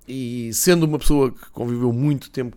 [0.08, 2.56] E sendo uma pessoa que conviveu muito tempo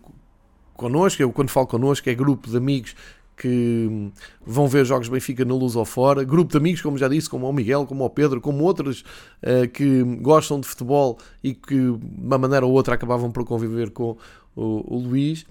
[0.78, 2.94] connosco, eu quando falo connosco é grupo de amigos
[3.36, 4.10] que
[4.44, 7.48] vão ver jogos Benfica na luz ou fora, grupo de amigos, como já disse, como
[7.48, 9.04] o Miguel, como o Pedro, como outros
[9.42, 13.90] uh, que gostam de futebol e que de uma maneira ou outra acabavam por conviver
[13.90, 14.16] com
[14.56, 15.44] o, o Luís.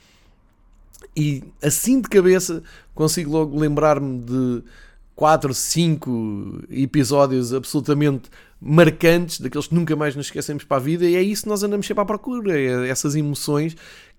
[1.16, 2.64] E assim de cabeça
[2.96, 4.64] consigo logo lembrar-me de
[5.16, 11.16] 4, 5 episódios absolutamente marcantes, daqueles que nunca mais nos esquecemos para a vida, e
[11.16, 13.76] é isso que nós andamos sempre à procura, é essas emoções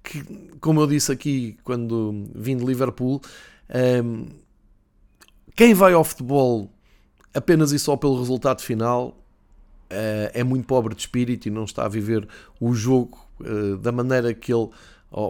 [0.08, 0.24] que,
[0.58, 3.20] como eu disse aqui quando vim de Liverpool,
[4.02, 4.26] um,
[5.54, 6.70] quem vai ao futebol
[7.34, 9.08] apenas e só pelo resultado final
[9.90, 12.26] uh, é muito pobre de espírito e não está a viver
[12.58, 14.70] o jogo uh, da maneira que ele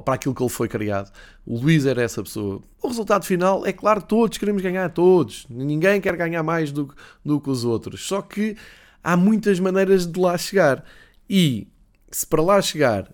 [0.05, 1.13] para aquilo que ele foi criado.
[1.47, 2.61] O Luís era essa pessoa.
[2.83, 5.47] O resultado final é claro, todos queremos ganhar, todos.
[5.49, 6.93] Ninguém quer ganhar mais do,
[7.25, 8.05] do que os outros.
[8.05, 8.57] Só que
[9.05, 10.85] há muitas maneiras de lá chegar.
[11.31, 11.69] E
[12.11, 13.09] se para lá chegar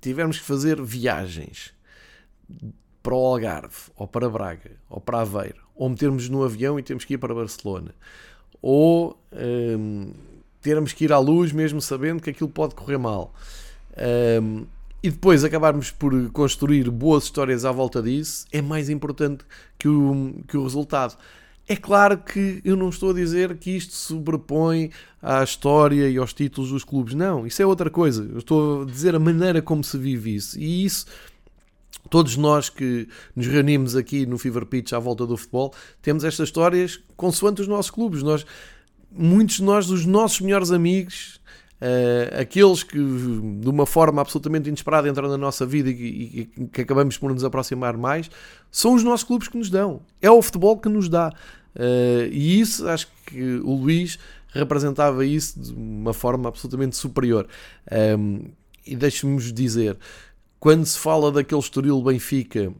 [0.00, 1.74] tivermos que fazer viagens
[3.02, 7.04] para o Algarve, ou para Braga, ou para Aveiro, ou metermos no avião e temos
[7.04, 7.94] que ir para Barcelona,
[8.60, 9.16] ou
[9.78, 10.12] hum,
[10.60, 13.32] termos que ir à luz mesmo sabendo que aquilo pode correr mal,
[14.42, 14.66] hum,
[15.02, 19.44] e depois acabarmos por construir boas histórias à volta disso, é mais importante
[19.78, 21.16] que o, que o resultado.
[21.68, 24.90] É claro que eu não estou a dizer que isto sobrepõe
[25.20, 27.14] à história e aos títulos dos clubes.
[27.14, 28.22] Não, isso é outra coisa.
[28.22, 30.56] Eu estou a dizer a maneira como se vive isso.
[30.60, 31.06] E isso,
[32.08, 36.48] todos nós que nos reunimos aqui no Fever Pitch à volta do futebol, temos estas
[36.48, 38.22] histórias consoante os nossos clubes.
[38.22, 38.46] Nós,
[39.10, 41.40] muitos de nós, os nossos melhores amigos,
[41.80, 46.80] Uh, aqueles que de uma forma absolutamente inesperada entram na nossa vida e, e, que
[46.80, 48.30] acabamos por nos aproximar mais,
[48.70, 50.00] são os nossos clubes que nos dão.
[50.20, 51.34] É o futebol que nos dá.
[51.74, 54.18] Uh, e isso, acho que o Luís
[54.52, 57.46] representava isso de uma forma absolutamente superior.
[57.90, 58.40] Um, ehm,
[58.86, 59.98] e deixe-me dizer,
[60.58, 62.72] quando se fala daquele Estoril Benfica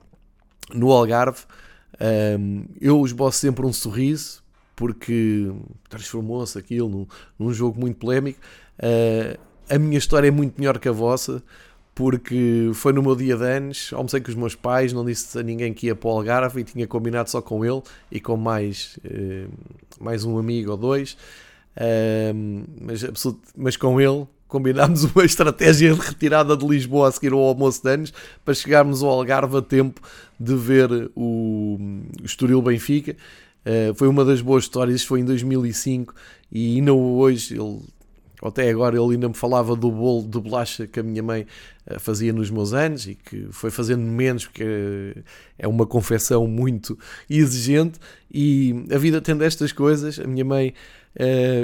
[0.72, 1.42] no Algarve,
[2.00, 4.42] um, ehm, eu esboço sempre um sorriso,
[4.76, 5.50] porque
[5.88, 7.06] transformou-se aquilo num,
[7.38, 8.38] num jogo muito polémico,
[8.76, 11.42] Uh, a minha história é muito melhor que a vossa,
[11.94, 15.42] porque foi no meu dia de anos, almocei com os meus pais, não disse a
[15.42, 18.98] ninguém que ia para o Algarve e tinha combinado só com ele e com mais,
[19.04, 19.50] uh,
[19.98, 21.16] mais um amigo ou dois,
[21.76, 23.02] uh, mas,
[23.56, 27.90] mas com ele combinámos uma estratégia de retirada de Lisboa a seguir ao almoço de
[27.90, 28.12] anos
[28.44, 30.00] para chegarmos ao Algarve a tempo
[30.38, 31.78] de ver o,
[32.22, 33.16] o Estoril Benfica.
[33.66, 36.14] Uh, foi uma das boas histórias, foi em 2005
[36.52, 37.80] e ainda hoje ele
[38.42, 41.46] até agora ele ainda me falava do bolo de bolacha que a minha mãe
[41.86, 45.16] eh, fazia nos meus anos e que foi fazendo menos porque
[45.58, 46.98] é uma confecção muito
[47.30, 47.98] exigente.
[48.30, 50.74] E a vida tendo estas coisas, a minha mãe eh,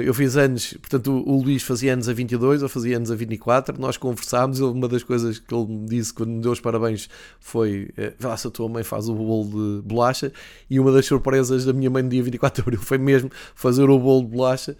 [0.03, 3.79] eu fiz anos, portanto o Luís fazia anos a 22, eu fazia anos a 24,
[3.79, 7.07] nós conversámos, uma das coisas que ele me disse quando me deu os parabéns
[7.39, 10.33] foi, eh, vá se a tua mãe faz o bolo de bolacha
[10.69, 13.87] e uma das surpresas da minha mãe no dia 24 de abril foi mesmo fazer
[13.87, 14.75] o bolo de bolacha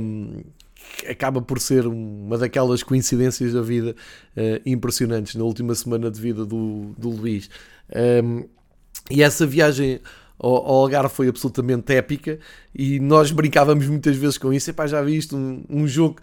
[0.00, 0.42] um,
[1.08, 3.94] acaba por ser uma daquelas coincidências da vida
[4.36, 7.48] uh, impressionantes na última semana de vida do, do Luís.
[8.24, 8.48] Um,
[9.10, 10.00] e essa viagem
[10.44, 12.38] ao, Algarve foi absolutamente épica
[12.74, 14.70] e nós brincávamos muitas vezes com isso.
[14.70, 16.16] Epá, já viste um, um jogo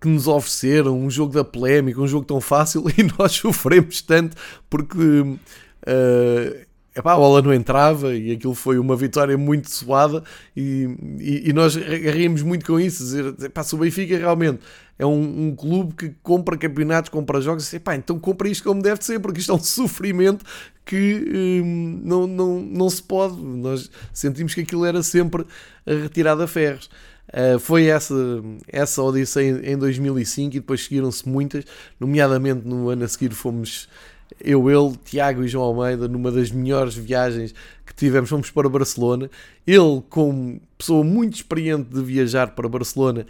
[0.00, 4.36] que nos ofereceram, um jogo da polémica, um jogo tão fácil e nós sofremos tanto
[4.68, 6.67] porque uh,
[6.98, 10.22] epá, a bola não entrava e aquilo foi uma vitória muito suada
[10.56, 10.88] e,
[11.18, 14.60] e, e nós ríamos muito com isso, dizer, epá, se o Benfica realmente
[14.98, 19.04] é um, um, clube que compra campeonatos, compra jogos, epá, então compra isto como deve
[19.04, 20.44] ser, porque isto é um sofrimento
[20.84, 25.46] que hum, não, não, não se pode, nós sentimos que aquilo era sempre
[25.86, 26.90] a retirada a ferros.
[27.28, 28.14] Uh, foi essa,
[28.66, 31.62] essa Odisseia em 2005 e depois seguiram-se muitas,
[32.00, 33.86] nomeadamente no ano a seguir fomos
[34.40, 39.30] eu, ele, Tiago e João Almeida, numa das melhores viagens que tivemos, fomos para Barcelona.
[39.66, 43.26] Ele, como pessoa muito experiente de viajar para Barcelona,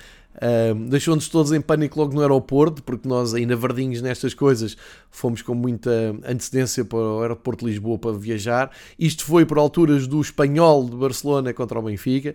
[0.89, 4.77] deixou-nos todos em pânico logo no aeroporto, porque nós, ainda verdinhos nestas coisas,
[5.11, 5.91] fomos com muita
[6.25, 8.71] antecedência para o aeroporto de Lisboa para viajar.
[8.99, 12.35] Isto foi por alturas do Espanhol de Barcelona contra o Benfica.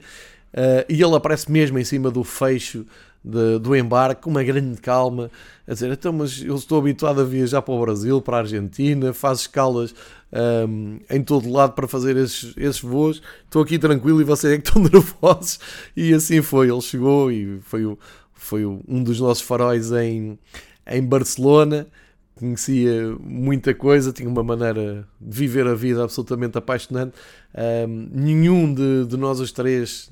[0.53, 2.85] Uh, e ele aparece mesmo em cima do fecho
[3.23, 5.31] de, do embarque, com uma grande calma,
[5.67, 9.13] a dizer: então, mas eu estou habituado a viajar para o Brasil, para a Argentina,
[9.13, 9.93] faz escalas
[10.67, 14.57] um, em todo lado para fazer esses, esses voos, estou aqui tranquilo e vocês é
[14.57, 15.59] que estão nervosos.
[15.95, 17.97] E assim foi, ele chegou e foi, o,
[18.33, 20.37] foi um dos nossos faróis em,
[20.87, 21.87] em Barcelona
[22.35, 27.13] conhecia muita coisa, tinha uma maneira de viver a vida absolutamente apaixonante.
[27.87, 30.09] Um, nenhum de, de, nós os três,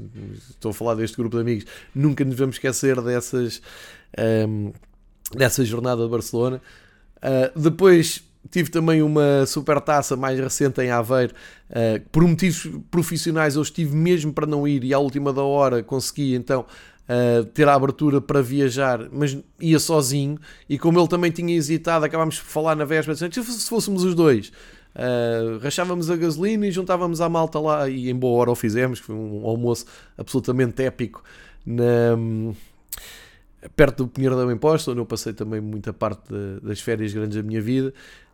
[0.50, 3.62] estou a falar deste grupo de amigos, nunca nos vamos esquecer dessas,
[4.48, 4.72] um,
[5.36, 6.62] dessa jornada de Barcelona.
[7.18, 11.34] Uh, depois tive também uma super taça mais recente em Aveiro.
[11.70, 15.84] Uh, por motivos profissionais eu estive mesmo para não ir e à última da hora
[15.84, 16.66] consegui então
[17.54, 20.38] ter a abertura para viajar, mas ia sozinho.
[20.70, 24.52] E como ele também tinha hesitado, acabámos por falar na véspera, se fôssemos os dois.
[24.94, 29.00] Uh, rachávamos a gasolina e juntávamos à malta lá e em boa hora o fizemos,
[29.00, 29.86] foi um almoço
[30.18, 31.24] absolutamente épico
[31.66, 32.18] na,
[33.74, 37.38] perto do Pinheiro da Imposta, onde eu passei também muita parte de, das férias grandes
[37.38, 37.94] da minha vida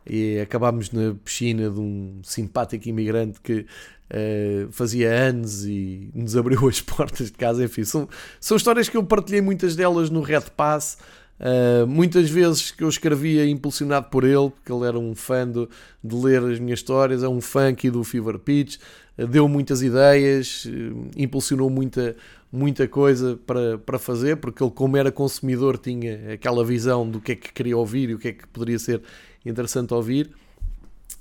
[0.10, 3.66] e acabámos na piscina de um simpático imigrante que
[4.12, 7.64] uh, fazia anos e nos abriu as portas de casa.
[7.64, 8.08] Enfim, são,
[8.40, 10.98] são histórias que eu partilhei muitas delas no Red Pass.
[11.40, 15.68] Uh, muitas vezes que eu escrevia impulsionado por ele, porque ele era um fã de,
[16.04, 18.78] de ler as minhas histórias, é um fã aqui do Fever Pitch,
[19.20, 22.16] uh, deu muitas ideias, uh, impulsionou muita,
[22.52, 27.34] muita coisa para, para fazer, porque ele, como era consumidor, tinha aquela visão do que
[27.34, 29.04] é que queria ouvir e o que é que poderia ser
[29.50, 30.30] interessante ouvir.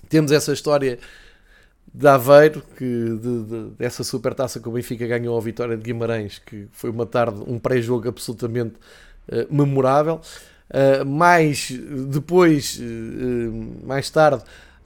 [0.08, 0.98] Temos essa história
[1.92, 5.82] de Aveiro, que de, de, dessa super taça que o Benfica ganhou a vitória de
[5.82, 8.74] Guimarães, que foi uma tarde, um pré-jogo absolutamente
[9.28, 10.20] uh, memorável.
[10.68, 11.70] Uh, mais
[12.10, 14.42] depois, uh, mais tarde,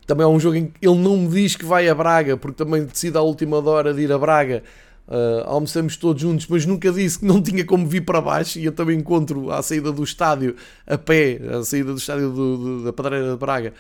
[0.07, 2.63] também é um jogo em que ele não me diz que vai a Braga, porque
[2.63, 4.63] também decide à última hora de ir a Braga.
[5.11, 8.61] Uh, almoçamos todos juntos, mas nunca disse que não tinha como vir para baixo.
[8.61, 10.55] E eu também encontro à saída do estádio,
[10.87, 13.75] a pé, à saída do estádio do, do, da Padreira de Braga,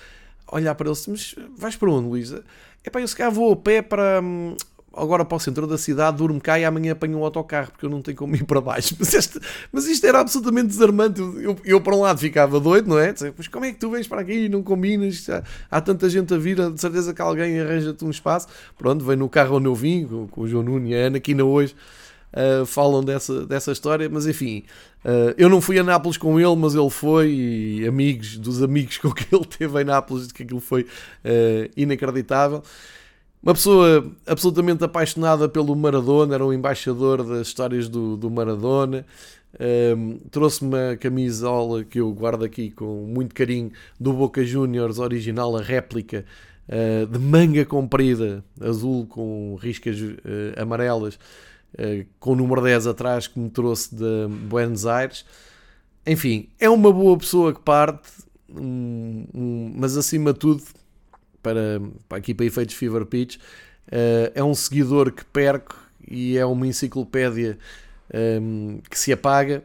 [0.51, 2.43] olhar para ele, mas vais para onde, Luísa?
[2.83, 4.20] É para eu se calhar vou a pé para.
[4.93, 7.91] Agora para o centro da cidade, durmo cá e amanhã apanho um autocarro porque eu
[7.91, 8.97] não tenho como ir para baixo.
[8.99, 9.38] Mas, este,
[9.72, 11.20] mas isto era absolutamente desarmante.
[11.20, 13.14] Eu, eu, por um lado ficava doido, não é?
[13.36, 15.28] Mas como é que tu vens para aqui e não combinas?
[15.30, 18.49] Há, há, tanta gente a vir, de certeza que alguém arranja-te um espaço.
[18.76, 21.18] Pronto, vem no carro onde eu vim, com, com o João Nuno e a Ana,
[21.18, 21.74] aqui na hoje.
[22.32, 24.62] Uh, falam dessa, dessa história, mas enfim,
[25.05, 28.99] uh, eu não fui a Nápoles com ele, mas ele foi, e amigos dos amigos
[29.03, 32.62] com que ele teve em Nápoles, que aquilo foi uh, inacreditável.
[33.43, 39.07] Uma pessoa absolutamente apaixonada pelo Maradona, era um embaixador das histórias do, do Maradona.
[39.59, 45.57] Um, Trouxe-me uma camisola que eu guardo aqui com muito carinho do Boca Juniors, original,
[45.57, 46.26] a réplica
[46.68, 50.16] uh, de manga comprida, azul com riscas uh,
[50.61, 51.14] amarelas,
[51.74, 55.24] uh, com o número 10 atrás que me trouxe de Buenos Aires.
[56.07, 58.07] Enfim, é uma boa pessoa que parte,
[58.51, 60.62] um, um, mas acima de tudo
[61.43, 65.76] para, para aqui para efeitos Fever Pitch, uh, é um seguidor que perco
[66.09, 67.59] e é uma enciclopédia
[68.12, 69.62] um, ehm, que se apaga.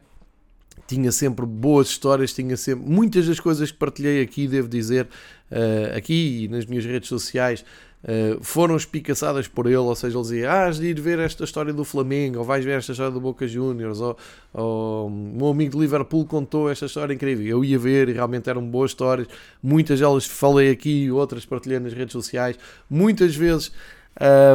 [0.87, 5.07] Tinha sempre boas histórias, tinha sempre muitas das coisas que partilhei aqui, devo dizer,
[5.51, 7.65] uh, aqui e nas minhas redes sociais,
[8.05, 11.43] Uh, foram espicaçadas por ele, ou seja, ele dizia: Ah, has de ir ver esta
[11.43, 14.15] história do Flamengo, ou vais ver esta história do Boca Juniors, ou,
[14.53, 17.47] ou meu amigo de Liverpool contou esta história incrível.
[17.47, 19.27] Eu ia ver e realmente eram boas histórias.
[19.61, 22.59] Muitas delas falei aqui, outras partilhei nas redes sociais.
[22.87, 23.71] Muitas vezes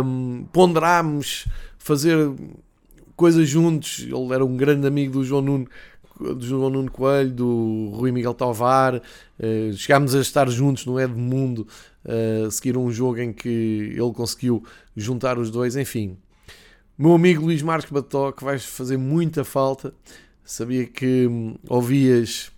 [0.04, 2.16] um, ponderámos fazer
[3.16, 4.00] coisas juntos.
[4.00, 5.68] Ele era um grande amigo do João Nuno
[6.20, 11.66] do João Nuno Coelho, do Rui Miguel Tovar, uh, chegámos a estar juntos no Edmundo,
[12.50, 13.48] seguir um jogo em que
[13.92, 14.64] ele conseguiu
[14.96, 16.16] juntar os dois, enfim.
[16.96, 19.94] Meu amigo Luís Marcos Bató, que vais fazer muita falta,
[20.44, 22.52] sabia que hum, ouvias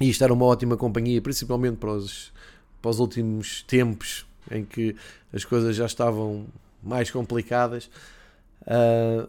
[0.00, 2.32] e isto era uma ótima companhia, principalmente para os,
[2.80, 4.96] para os últimos tempos em que
[5.32, 6.46] as coisas já estavam
[6.82, 7.90] mais complicadas.
[8.62, 9.28] Uh,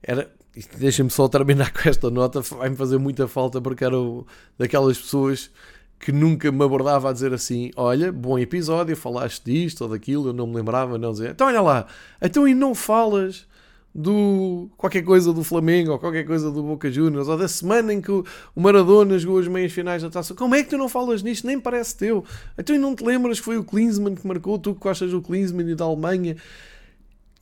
[0.00, 0.30] era,
[0.78, 4.24] deixa-me só terminar com esta nota, vai-me fazer muita falta porque era o,
[4.56, 5.50] daquelas pessoas
[5.98, 10.32] que nunca me abordava a dizer assim: Olha, bom episódio, falaste disto ou daquilo, eu
[10.32, 11.86] não me lembrava, não dizer, então olha lá,
[12.20, 13.46] então e não falas
[13.94, 18.00] do qualquer coisa do Flamengo ou qualquer coisa do Boca Juniors ou da semana em
[18.00, 18.24] que o
[18.56, 20.34] Maradona jogou as meias finais da taça.
[20.34, 21.46] Como é que tu não falas nisto?
[21.46, 22.24] Nem parece teu.
[22.58, 25.22] Então e não te lembras que foi o Klinsmann que marcou, tu que gostas do
[25.22, 26.36] Klinsmann e da Alemanha?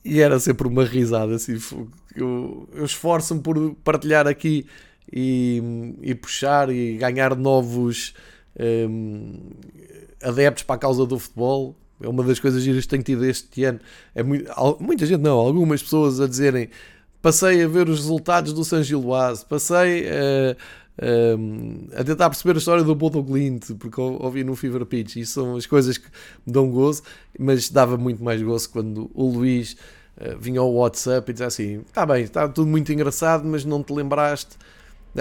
[0.05, 1.57] E era sempre uma risada assim.
[2.15, 4.67] Eu, eu esforço-me por partilhar aqui
[5.11, 8.13] e, e puxar e ganhar novos
[8.59, 9.39] um,
[10.21, 11.75] adeptos para a causa do futebol.
[12.01, 13.79] É uma das coisas giras que tenho tido este ano.
[14.13, 16.69] É muito, muita gente, não, algumas pessoas a dizerem
[17.23, 20.57] passei a ver os resultados do San Giloase, passei a,
[21.95, 25.15] a, a, tentar perceber a história do Bodo Glint, porque ouvi no Fever Pitch.
[25.15, 26.07] Isso são as coisas que
[26.45, 27.01] me dão gozo,
[27.39, 29.77] mas dava muito mais gozo quando o Luís
[30.17, 33.81] uh, vinha ao WhatsApp e dizia assim: está bem, está tudo muito engraçado, mas não
[33.81, 34.57] te lembraste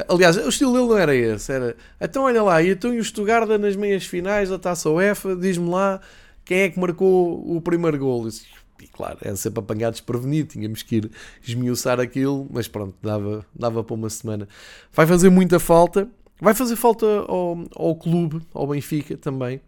[0.09, 1.53] Aliás, o estilo dele não era esse.
[1.53, 5.37] Era, então olha lá, e então e o Stuttgart nas meias finais da Taça UEFA,
[5.37, 6.01] diz-me lá
[6.45, 8.27] quem é que marcou o primeiro gol.
[8.81, 11.11] E claro, era sempre apanhado desprevenido, tínhamos que ir
[11.47, 14.49] esmiuçar aquilo, mas pronto, dava, dava para uma semana.
[14.93, 16.09] Vai fazer muita falta,
[16.41, 19.61] vai fazer falta ao, ao clube, ao Benfica também,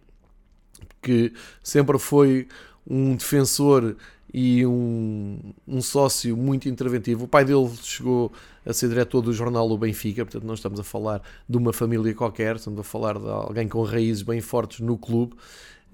[1.02, 2.48] que sempre foi
[2.86, 3.96] um defensor
[4.32, 7.26] e um, um sócio muito interventivo.
[7.26, 8.32] O pai dele chegou
[8.64, 12.14] a ser diretor do jornal do Benfica, portanto, não estamos a falar de uma família
[12.14, 15.34] qualquer, estamos a falar de alguém com raízes bem fortes no clube.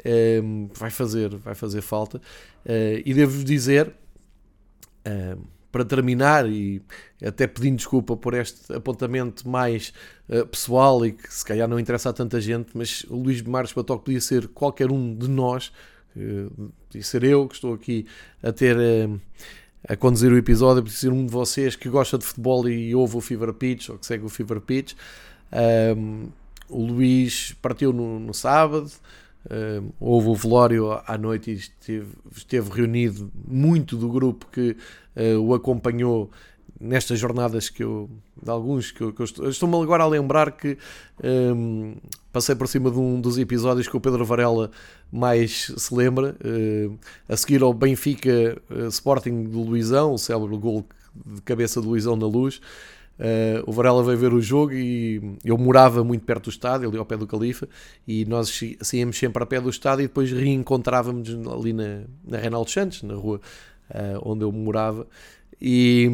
[0.05, 2.19] Um, ehm, vai fazer, vai fazer falta.
[2.65, 3.93] Uh, e devo dizer,
[5.07, 5.41] uh,
[5.71, 6.83] para terminar, e
[7.23, 9.93] até pedindo desculpa por este apontamento mais
[10.29, 13.75] uh, pessoal e que se calhar não interessa a tanta gente, mas o Luís Marques
[13.75, 15.71] Batoque podia ser qualquer um de nós
[16.89, 18.07] podia ser eu que estou aqui
[18.43, 19.09] a ter eh,
[19.89, 23.17] a conduzir o episódio, podia ser um de vocês que gosta de futebol e ouve
[23.17, 24.95] o Fever Pitch ou que segue o Fever Pitch.
[25.97, 26.29] Um,
[26.69, 28.91] o Luís partiu no, no sábado,
[29.51, 34.77] um, houve o velório à noite e esteve, esteve reunido muito do grupo que
[35.17, 36.31] uh, o acompanhou
[36.79, 38.09] nestas jornadas que eu,
[38.43, 40.79] de alguns que eu, eu estou, estou-me agora a lembrar que
[41.23, 41.97] um,
[42.33, 44.71] passei por cima de um dos episódios que o Pedro Varela
[45.11, 50.87] mais se lembra, uh, a seguir ao Benfica uh, Sporting do Luizão, o célebre gol
[51.27, 52.61] de cabeça do Luizão na luz.
[53.19, 56.97] Uh, o Varela veio ver o jogo e eu morava muito perto do estádio, ali
[56.97, 57.69] ao pé do Califa,
[58.07, 62.71] e nós saíamos sempre a pé do estádio e depois reencontrávamos ali na, na Reinaldo
[62.71, 63.41] Santos, na rua
[64.23, 65.07] onde eu morava.
[65.61, 66.09] E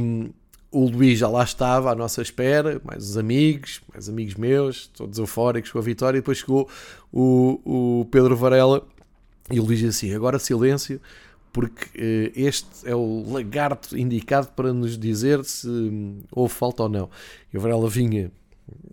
[0.70, 5.18] o Luís já lá estava à nossa espera, mais os amigos, mais amigos meus, todos
[5.18, 6.68] eufóricos com a vitória, e depois chegou
[7.12, 8.86] o, o Pedro Varela
[9.50, 11.00] e o Luís assim, agora silêncio,
[11.52, 15.68] porque uh, este é o lagarto indicado para nos dizer se
[16.30, 17.08] houve falta ou não.
[17.52, 18.30] E o Varela vinha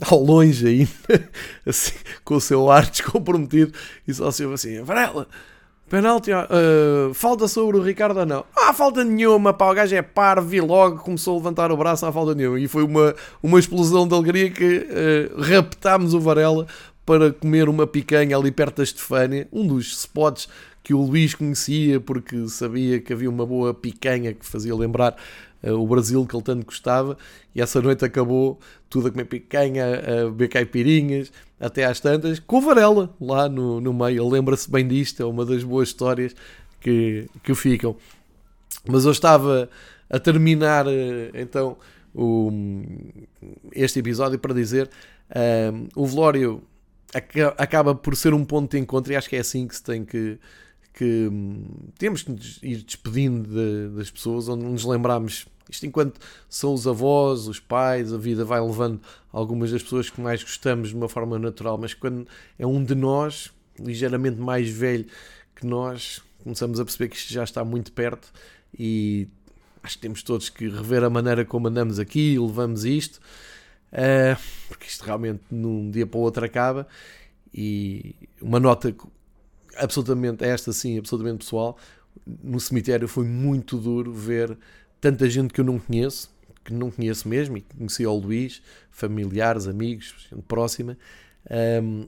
[0.09, 1.29] ao longe ainda,
[1.65, 3.73] assim, com o seu ar descomprometido,
[4.07, 5.27] e só se assim, Varela,
[5.89, 8.45] Penalti, uh, falta sobre o Ricardo ou não?
[8.55, 12.05] Ah, falta nenhuma, pá, o gajo é parvo e logo começou a levantar o braço,
[12.05, 12.59] há falta nenhuma.
[12.59, 13.13] E foi uma,
[13.43, 16.65] uma explosão de alegria que uh, raptámos o Varela
[17.05, 20.47] para comer uma picanha ali perto da Estefânia, um dos spots
[20.81, 25.15] que o Luís conhecia porque sabia que havia uma boa picanha que fazia lembrar
[25.71, 27.17] o Brasil que ele tanto gostava
[27.55, 28.59] e essa noite acabou
[28.89, 33.79] tudo a comer picanha, a beber caipirinhas até às tantas, com o Varela lá no,
[33.79, 34.23] no meio.
[34.23, 36.35] Ele lembra-se bem disto, é uma das boas histórias
[36.81, 37.95] que, que ficam.
[38.87, 39.69] Mas eu estava
[40.09, 41.77] a terminar eh, então
[42.13, 42.51] o,
[43.71, 44.89] este episódio para dizer
[45.73, 46.61] um, o velório
[47.57, 50.03] acaba por ser um ponto de encontro e acho que é assim que se tem
[50.03, 50.37] que,
[50.93, 51.29] que
[51.97, 57.47] temos que ir despedindo de, das pessoas, onde nos lembramos isto enquanto são os avós,
[57.47, 59.01] os pais, a vida vai levando
[59.31, 62.95] algumas das pessoas que mais gostamos de uma forma natural, mas quando é um de
[62.95, 65.05] nós, ligeiramente mais velho
[65.55, 68.31] que nós, começamos a perceber que isto já está muito perto
[68.77, 69.27] e
[69.81, 73.17] acho que temos todos que rever a maneira como andamos aqui e levamos isto,
[73.91, 76.87] uh, porque isto realmente num dia para o outro acaba.
[77.53, 78.95] E uma nota
[79.75, 81.77] absolutamente, esta sim, absolutamente pessoal,
[82.43, 84.57] no cemitério foi muito duro ver
[85.03, 86.33] tanta gente que eu não conheço,
[86.63, 90.97] que não conheço mesmo, e conheci o Luís, familiares, amigos, próxima,
[91.83, 92.07] um,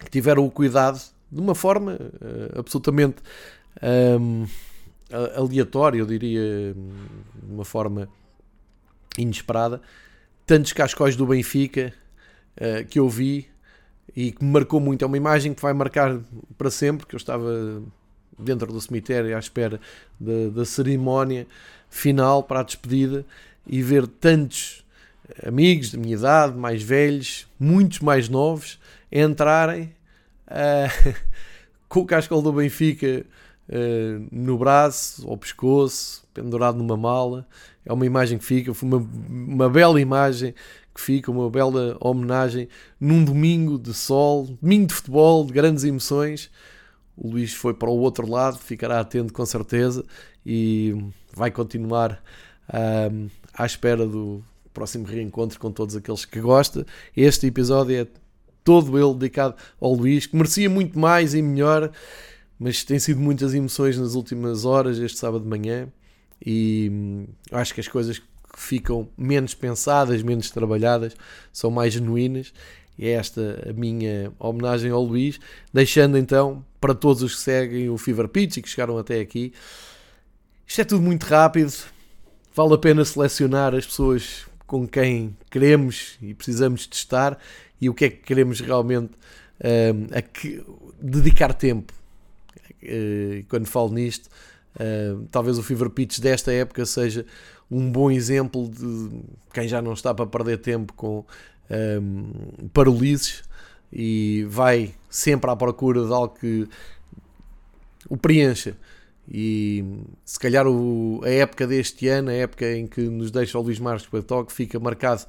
[0.00, 0.98] que tiveram o cuidado
[1.30, 3.16] de uma forma uh, absolutamente
[4.18, 4.46] um,
[5.36, 8.08] aleatória, eu diria, de uma forma
[9.18, 9.82] inesperada,
[10.46, 11.92] tantos cascóis do Benfica
[12.56, 13.46] uh, que eu vi
[14.16, 15.04] e que me marcou muito.
[15.04, 16.18] É uma imagem que vai marcar
[16.56, 17.82] para sempre, que eu estava
[18.38, 19.78] dentro do cemitério à espera
[20.18, 21.46] da cerimónia
[21.94, 23.24] final para a despedida
[23.64, 24.84] e ver tantos
[25.46, 28.80] amigos da minha idade, mais velhos, muitos mais novos,
[29.12, 29.94] entrarem
[30.48, 31.14] uh,
[31.88, 33.24] com o cascal do Benfica
[33.68, 37.46] uh, no braço, ao pescoço, pendurado numa mala.
[37.86, 40.52] É uma imagem que fica, foi uma, uma bela imagem
[40.92, 42.68] que fica, uma bela homenagem
[42.98, 46.50] num domingo de sol, domingo de futebol, de grandes emoções.
[47.16, 50.04] O Luís foi para o outro lado, ficará atento com certeza
[50.44, 50.96] e
[51.34, 52.22] vai continuar
[52.68, 56.86] uh, à espera do próximo reencontro com todos aqueles que gosta.
[57.16, 58.06] Este episódio é
[58.62, 61.90] todo ele dedicado ao Luís, que merecia muito mais e melhor,
[62.58, 65.88] mas tem sido muitas emoções nas últimas horas, este sábado de manhã,
[66.44, 68.26] e hum, acho que as coisas que
[68.56, 71.14] ficam menos pensadas, menos trabalhadas,
[71.52, 72.52] são mais genuínas.
[72.96, 75.40] E é esta a minha homenagem ao Luís,
[75.72, 79.52] deixando então para todos os que seguem o Fever Pitch e que chegaram até aqui.
[80.66, 81.72] Isto é tudo muito rápido,
[82.54, 87.38] vale a pena selecionar as pessoas com quem queremos e precisamos de estar
[87.80, 89.12] e o que é que queremos realmente
[89.60, 90.64] uh, a que,
[91.00, 91.92] dedicar tempo.
[92.82, 94.28] Uh, quando falo nisto,
[94.76, 97.26] uh, talvez o Fever Pitch desta época seja
[97.70, 99.10] um bom exemplo de
[99.52, 101.24] quem já não está para perder tempo com
[101.70, 103.42] um, parolises
[103.92, 106.68] e vai sempre à procura de algo que
[108.08, 108.76] o preencha.
[109.28, 109.84] E
[110.24, 113.78] se calhar o, a época deste ano, a época em que nos deixa o Luís
[113.78, 115.24] Marcos Batoque, fica marcado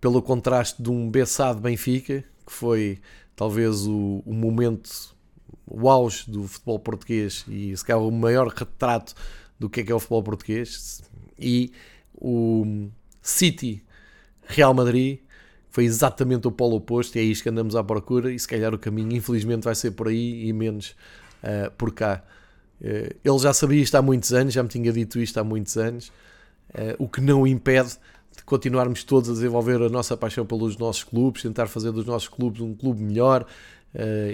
[0.00, 2.98] pelo contraste de um Bessado Benfica, que foi
[3.36, 4.90] talvez o, o momento,
[5.66, 9.14] o auge do futebol português e se calhar o maior retrato
[9.58, 11.02] do que é que é o futebol português,
[11.38, 11.72] e
[12.14, 12.88] o
[13.22, 13.82] City
[14.42, 15.20] Real Madrid
[15.70, 18.74] foi exatamente o polo oposto e é isto que andamos à procura e se calhar
[18.74, 20.96] o caminho infelizmente vai ser por aí e menos
[21.44, 22.24] uh, por cá.
[22.80, 25.76] Uh, ele já sabia isto há muitos anos, já me tinha dito isto há muitos
[25.76, 26.08] anos,
[26.70, 27.96] uh, o que não impede
[28.36, 32.28] de continuarmos todos a desenvolver a nossa paixão pelos nossos clubes, tentar fazer dos nossos
[32.28, 33.44] clubes um clube melhor,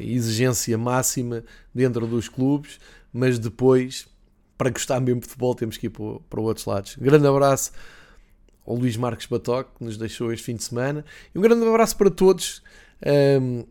[0.02, 1.42] exigência máxima
[1.74, 2.78] dentro dos clubes,
[3.10, 4.06] mas depois
[4.56, 6.96] para gostar mesmo de futebol temos que ir para, outros lados.
[6.98, 7.72] Um grande abraço
[8.66, 11.04] ao Luís Marques Batoque, que nos deixou este fim de semana.
[11.34, 12.62] E um grande abraço para todos
[13.40, 13.64] um,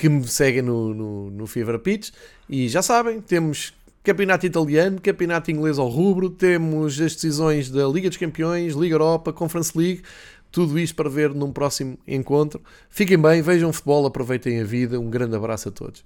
[0.00, 2.10] que me seguem no, no, no Fever Pitch.
[2.48, 8.08] E já sabem, temos campeonato italiano, campeonato inglês ao rubro, temos as decisões da Liga
[8.08, 10.02] dos Campeões, Liga Europa, Conference League.
[10.50, 12.62] Tudo isto para ver num próximo encontro.
[12.88, 14.98] Fiquem bem, vejam futebol, aproveitem a vida.
[14.98, 16.02] Um grande abraço a todos.